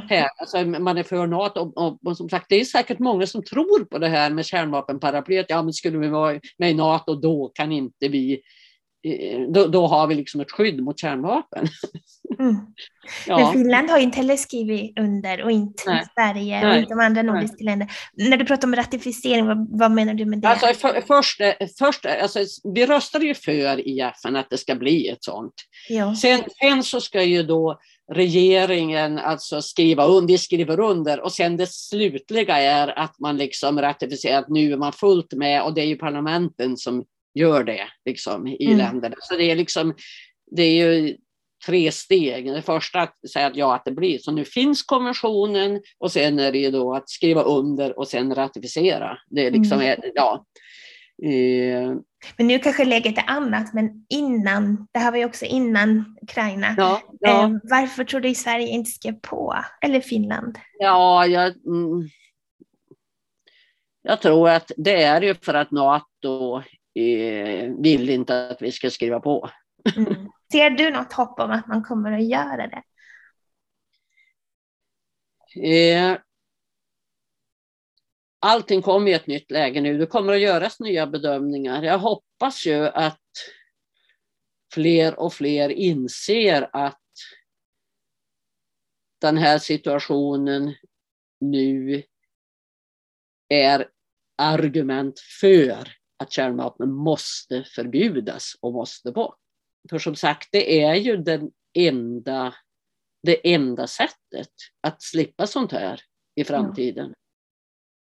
här. 0.09 0.29
Alltså, 0.41 0.65
man 0.65 0.99
är 0.99 1.03
för 1.03 1.27
NATO 1.27 1.61
och, 1.61 1.79
och, 1.79 1.99
och 2.05 2.17
som 2.17 2.29
sagt 2.29 2.47
det 2.49 2.61
är 2.61 2.65
säkert 2.65 2.99
många 2.99 3.27
som 3.27 3.43
tror 3.43 3.85
på 3.85 3.99
det 3.99 4.09
här 4.09 4.31
med 4.31 4.47
kärnvapenparaplyet. 4.47 5.47
Ja 5.49 5.63
men 5.63 5.73
skulle 5.73 5.99
vi 5.99 6.09
vara 6.09 6.41
med 6.59 6.71
i 6.71 6.75
NATO 6.75 7.15
då 7.15 7.51
kan 7.55 7.73
inte 7.73 8.09
vi 8.09 8.43
då, 9.49 9.67
då 9.67 9.87
har 9.87 10.07
vi 10.07 10.15
liksom 10.15 10.41
ett 10.41 10.51
skydd 10.51 10.83
mot 10.83 10.99
kärnvapen. 10.99 11.69
Mm. 12.39 12.55
Men 13.27 13.39
Ja, 13.39 13.53
Finland 13.53 13.91
har 13.91 13.99
ju 13.99 14.05
inte 14.05 14.37
skrivit 14.37 14.99
under 14.99 15.43
och 15.43 15.51
inte 15.51 15.83
Nej. 15.87 16.05
Sverige 16.15 16.59
och 16.59 16.69
Nej. 16.69 16.81
inte 16.81 16.95
de 16.95 17.01
andra 17.01 17.23
nordiska 17.23 17.65
länderna. 17.65 17.91
När 18.13 18.37
du 18.37 18.45
pratar 18.45 18.69
om 18.69 18.77
ratificering, 18.77 19.47
vad, 19.47 19.79
vad 19.79 19.91
menar 19.91 20.15
du 20.15 20.25
med 20.25 20.39
det? 20.39 20.49
alltså, 20.49 20.67
för, 20.67 21.01
först, 21.01 21.41
först, 21.79 22.07
alltså, 22.07 22.39
vi 22.75 22.87
röstade 22.87 23.27
ju 23.27 23.35
för 23.35 23.89
i 23.89 24.01
FN 24.01 24.37
att 24.37 24.51
det 24.51 24.59
ska 24.59 24.75
bli 24.75 25.09
ett 25.09 25.25
sånt. 25.25 25.55
ja. 25.89 26.15
Sen, 26.15 26.41
sen 26.61 26.83
så 26.83 27.01
ska 27.01 27.23
ju 27.23 27.43
då 27.43 27.79
regeringen 28.13 29.19
alltså 29.19 29.63
skriva 29.63 30.05
under, 30.05 30.35
vi 30.35 30.39
skriver 30.39 30.81
under 30.81 31.21
och 31.21 31.33
sen 31.33 31.57
det 31.57 31.67
slutliga 31.67 32.59
är 32.59 32.99
att 32.99 33.21
man 33.21 33.37
liksom 33.37 33.81
ratificerar 33.81 34.39
att 34.39 34.49
nu 34.49 34.73
är 34.73 34.77
man 34.77 34.93
fullt 34.93 35.33
med 35.33 35.63
och 35.63 35.75
det 35.75 35.81
är 35.81 35.87
ju 35.87 35.97
parlamenten 35.97 36.77
som 36.77 37.05
gör 37.35 37.65
det 37.65 37.89
liksom 38.05 38.47
i 38.47 38.65
Mm. 38.67 38.79
länderna. 38.79 39.17
Så 39.21 39.37
det 39.37 39.51
är 39.51 39.57
liksom, 39.57 39.95
det 40.51 40.63
är 40.63 40.75
ju 40.89 41.17
tre 41.67 41.93
steg. 41.93 42.47
Det 42.53 42.63
första 42.63 43.01
att 43.01 43.15
säga 43.33 43.47
att 43.47 43.57
ja, 43.57 43.75
att 43.75 43.85
det 43.85 43.93
blir 43.93 44.19
så. 44.19 44.33
Nu 44.33 44.45
finns 44.45 44.83
konventionen 44.83 45.81
och 45.99 46.13
sen 46.13 46.39
är 46.39 46.53
det 46.53 46.59
ju 46.59 46.71
då 46.71 46.95
att 46.95 47.11
skriva 47.11 47.43
under 47.43 47.99
och 47.99 48.09
sen 48.09 48.35
ratificera. 48.35 49.19
Det 49.31 49.47
är 49.47 49.51
liksom, 49.51 49.81
Mm. 49.81 50.01
ja. 50.15 50.45
Eh, 51.25 51.97
Men 52.37 52.47
nu 52.47 52.59
kanske 52.59 52.85
läget 52.85 53.19
är 53.19 53.25
annat, 53.27 53.75
men 53.75 54.07
innan, 54.09 54.87
det 54.93 54.99
här 54.99 55.11
var 55.11 55.19
ju 55.19 55.25
också 55.25 55.45
innan 55.45 56.17
Ukraina. 56.23 56.75
ja, 56.77 57.01
ja. 57.21 57.45
Eh, 57.45 57.51
varför 57.63 58.05
tror 58.05 58.21
du 58.21 58.35
Sverige 58.35 58.69
inte 58.69 58.91
skrev 58.91 59.13
på? 59.13 59.55
Eller 59.81 60.01
Finland? 60.01 60.59
Ja, 60.79 61.27
jag, 61.27 61.47
mm, 61.67 62.09
jag 64.03 64.21
tror 64.21 64.49
att 64.49 64.73
det 64.77 65.03
är 65.03 65.23
ju 65.23 65.35
för 65.35 65.55
att 65.55 65.71
NATO 65.71 66.57
eh, 66.59 66.63
vill 67.83 68.11
inte 68.11 68.49
att 68.49 68.63
vi 68.63 68.73
ska 68.73 68.91
skriva 68.91 69.21
på. 69.21 69.51
Mm. 69.97 70.31
Ser 70.53 70.71
du 70.71 70.91
något 70.91 71.13
hopp 71.13 71.41
om 71.41 71.51
att 71.51 71.67
man 71.67 71.83
kommer 71.83 72.13
att 72.13 72.29
göra 72.29 72.67
det? 72.67 72.83
Eh, 75.57 76.19
allting 78.41 78.83
kommer 78.83 79.11
i 79.11 79.15
ett 79.15 79.27
nytt 79.27 79.51
läge 79.51 79.81
nu. 79.81 79.99
Det 79.99 80.07
kommer 80.07 80.33
att 80.33 80.41
göras 80.41 80.81
nya 80.81 81.07
bedömningar. 81.07 81.83
Jag 81.83 81.99
hoppas 81.99 82.67
ju 82.67 82.87
att 82.87 83.21
fler 84.75 85.21
och 85.21 85.33
fler 85.33 85.69
inser 85.69 86.71
att 86.73 87.01
den 89.21 89.37
här 89.37 89.59
situationen 89.59 90.75
nu 91.41 92.03
är 93.49 93.89
argument 94.37 95.21
för 95.41 96.04
att 96.25 96.33
kärnvapnen 96.33 96.93
måste 96.93 97.65
förbjudas 97.65 98.57
och 98.61 98.73
måste 98.73 99.13
bort. 99.13 99.39
För 99.91 99.99
som 99.99 100.17
sagt, 100.17 100.49
det 100.53 100.83
är 100.83 100.95
ju 100.95 101.17
den 101.17 101.51
enda, 101.75 102.55
det 103.23 103.55
enda 103.55 103.87
sättet 103.87 104.53
att 104.81 105.03
slippa 105.03 105.47
sånt 105.47 105.73
här 105.73 106.01
i 106.35 106.45
framtiden. 106.45 107.15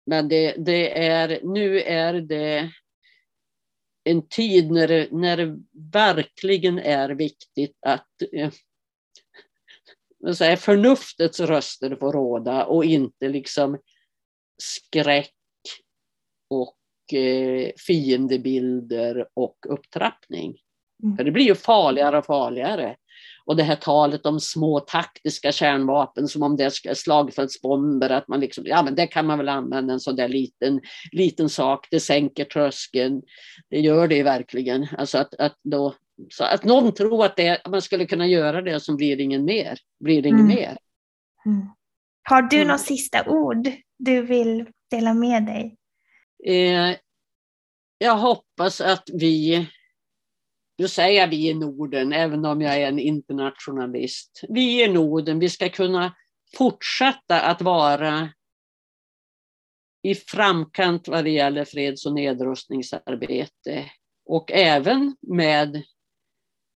Men 0.06 0.28
det, 0.28 0.54
det 0.58 1.06
är, 1.06 1.40
nu 1.42 1.80
är 1.80 2.14
det 2.14 2.70
en 4.04 4.28
tid 4.28 4.70
när 4.70 4.88
det, 4.88 5.08
när 5.12 5.36
det 5.36 5.58
verkligen 5.92 6.78
är 6.78 7.08
viktigt 7.08 7.76
att 7.80 8.08
eh, 8.32 8.52
säger, 10.34 10.56
förnuftets 10.56 11.40
röster 11.40 11.96
får 11.96 12.12
råda 12.12 12.64
och 12.64 12.84
inte 12.84 13.28
liksom 13.28 13.78
skräck 14.62 15.34
och 16.50 16.76
fiendebilder 17.86 19.26
och 19.34 19.56
upptrappning. 19.68 20.56
Mm. 21.02 21.16
För 21.16 21.24
det 21.24 21.30
blir 21.30 21.44
ju 21.44 21.54
farligare 21.54 22.18
och 22.18 22.26
farligare. 22.26 22.96
Och 23.44 23.56
det 23.56 23.62
här 23.62 23.76
talet 23.76 24.26
om 24.26 24.40
små 24.40 24.80
taktiska 24.80 25.52
kärnvapen 25.52 26.28
som 26.28 26.42
om 26.42 26.56
det 26.56 26.64
är 26.64 26.94
slagfältsbomber, 26.94 28.10
att 28.10 28.28
man 28.28 28.40
liksom, 28.40 28.64
ja 28.66 28.82
men 28.82 28.94
det 28.94 29.06
kan 29.06 29.26
man 29.26 29.38
väl 29.38 29.48
använda 29.48 29.92
en 29.92 30.00
sån 30.00 30.16
där 30.16 30.28
liten, 30.28 30.80
liten 31.12 31.48
sak, 31.48 31.86
det 31.90 32.00
sänker 32.00 32.44
tröskeln. 32.44 33.22
Det 33.70 33.80
gör 33.80 34.08
det 34.08 34.22
verkligen. 34.22 34.86
Alltså 34.98 35.18
att, 35.18 35.34
att, 35.34 35.56
då, 35.62 35.94
så 36.32 36.44
att 36.44 36.64
någon 36.64 36.94
tror 36.94 37.24
att 37.24 37.36
det, 37.36 37.60
man 37.68 37.82
skulle 37.82 38.06
kunna 38.06 38.26
göra 38.26 38.62
det 38.62 38.80
så 38.80 38.96
blir 38.96 39.20
ingen 39.20 39.44
mer. 39.44 39.78
Blir 40.00 40.26
ingen 40.26 40.40
Mm. 40.40 40.56
mer. 40.56 40.78
Mm. 41.46 41.66
Har 42.22 42.42
du 42.42 42.56
Mm. 42.56 42.68
något 42.68 42.80
sista 42.80 43.24
ord 43.30 43.70
du 43.98 44.22
vill 44.22 44.66
dela 44.90 45.14
med 45.14 45.46
dig? 45.46 45.76
Eh, 46.46 46.96
jag 47.98 48.16
hoppas 48.16 48.80
att 48.80 49.10
vi, 49.12 49.66
nu 50.78 50.88
säger 50.88 51.20
jag 51.20 51.28
vi 51.28 51.48
i 51.48 51.54
Norden, 51.54 52.12
även 52.12 52.44
om 52.44 52.60
jag 52.60 52.74
är 52.76 52.88
en 52.88 52.98
internationalist. 52.98 54.40
Vi 54.48 54.84
i 54.84 54.88
Norden, 54.88 55.38
vi 55.38 55.48
ska 55.48 55.68
kunna 55.68 56.14
fortsätta 56.56 57.40
att 57.40 57.62
vara 57.62 58.28
i 60.02 60.14
framkant 60.14 61.08
vad 61.08 61.24
det 61.24 61.30
gäller 61.30 61.64
freds 61.64 62.06
och 62.06 62.14
nedrustningsarbete. 62.14 63.90
Och 64.24 64.52
även 64.52 65.16
med 65.20 65.82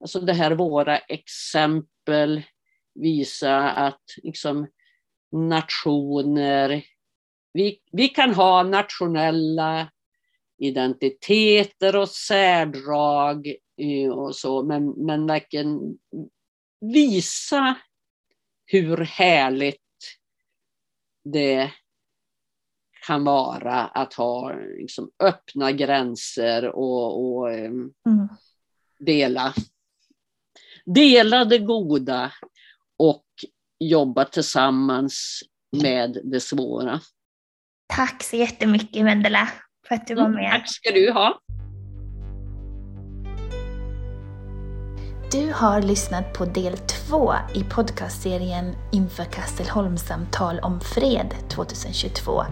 alltså 0.00 0.20
det 0.20 0.32
här 0.32 0.50
våra 0.50 0.98
exempel 0.98 2.42
visa 2.94 3.70
att 3.70 4.02
liksom, 4.22 4.66
nationer 5.32 6.82
vi, 7.56 7.80
vi 7.92 8.08
kan 8.08 8.34
ha 8.34 8.62
nationella 8.62 9.90
identiteter 10.58 11.96
och 11.96 12.08
särdrag 12.08 13.46
eh, 13.76 14.10
och 14.10 14.36
så, 14.36 14.62
men, 14.62 14.88
men 14.88 15.26
verkligen 15.26 15.98
visa 16.80 17.74
hur 18.66 18.96
härligt 18.96 19.80
det 21.24 21.70
kan 23.06 23.24
vara 23.24 23.84
att 23.86 24.14
ha 24.14 24.52
liksom, 24.52 25.10
öppna 25.22 25.72
gränser 25.72 26.64
och, 26.64 27.26
och 27.26 27.52
eh, 27.52 27.70
Mm. 28.06 28.28
dela 28.98 29.54
dela 30.86 31.44
det 31.44 31.58
goda 31.58 32.32
och 32.96 33.26
jobba 33.78 34.24
tillsammans 34.24 35.42
med 35.82 36.20
det 36.24 36.40
svåra. 36.40 37.00
Tack 37.86 38.22
så 38.22 38.36
jättemycket 38.36 39.04
Vendela 39.04 39.48
för 39.88 39.94
att 39.94 40.06
du 40.06 40.14
var 40.14 40.24
mm, 40.24 40.34
med. 40.34 40.50
tack 40.52 40.68
ska 40.68 40.90
du 40.90 41.12
ha. 41.12 41.40
Du 45.32 45.52
har 45.52 45.82
lyssnat 45.82 46.32
på 46.32 46.44
del 46.44 46.76
två 46.78 47.34
i 47.54 47.64
podcastserien 47.64 48.74
inför 48.92 49.24
Kastelholmssamtal 49.24 50.58
om 50.58 50.80
fred 50.80 51.34
2022 51.48 52.42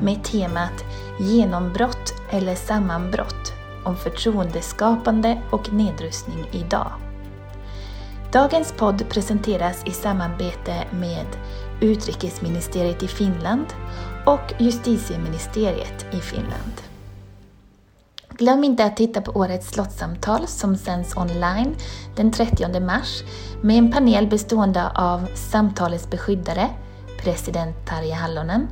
med 0.00 0.24
temat 0.24 0.84
Genombrott 1.20 2.14
eller 2.30 2.54
sammanbrott 2.54 3.52
om 3.84 3.96
förtroendeskapande 3.96 5.42
och 5.50 5.72
nedrustning 5.72 6.44
idag. 6.52 6.92
Dagens 8.32 8.72
podd 8.72 9.08
presenteras 9.08 9.86
i 9.86 9.90
samarbete 9.90 10.84
med 10.90 11.26
Utrikesministeriet 11.80 13.02
i 13.02 13.08
Finland 13.08 13.66
och 14.26 14.54
Justitieministeriet 14.58 16.06
i 16.12 16.20
Finland. 16.20 16.72
Glöm 18.30 18.64
inte 18.64 18.84
att 18.84 18.96
titta 18.96 19.20
på 19.20 19.32
årets 19.32 19.68
slottssamtal 19.68 20.46
som 20.46 20.76
sänds 20.76 21.16
online 21.16 21.76
den 22.16 22.32
30 22.32 22.80
mars 22.80 23.22
med 23.62 23.78
en 23.78 23.92
panel 23.92 24.26
bestående 24.26 24.90
av 24.90 25.26
samtalets 25.34 26.10
beskyddare, 26.10 26.68
president 27.22 27.76
Tarja 27.86 28.14
Hallonen, 28.14 28.68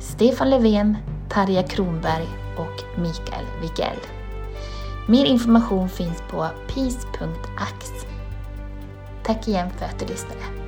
Stefan 0.00 0.50
Löfven, 0.50 0.96
Tarja 1.28 1.62
Kronberg 1.62 2.26
och 2.56 3.00
Mikael 3.00 3.44
Wigell. 3.60 3.98
Mer 5.08 5.24
information 5.24 5.88
finns 5.88 6.22
på 6.30 6.48
peace.ax. 6.74 7.90
Tack 9.22 9.48
igen 9.48 9.70
för 9.78 9.86
att 9.86 9.98
du 9.98 10.06
lyssnade. 10.06 10.59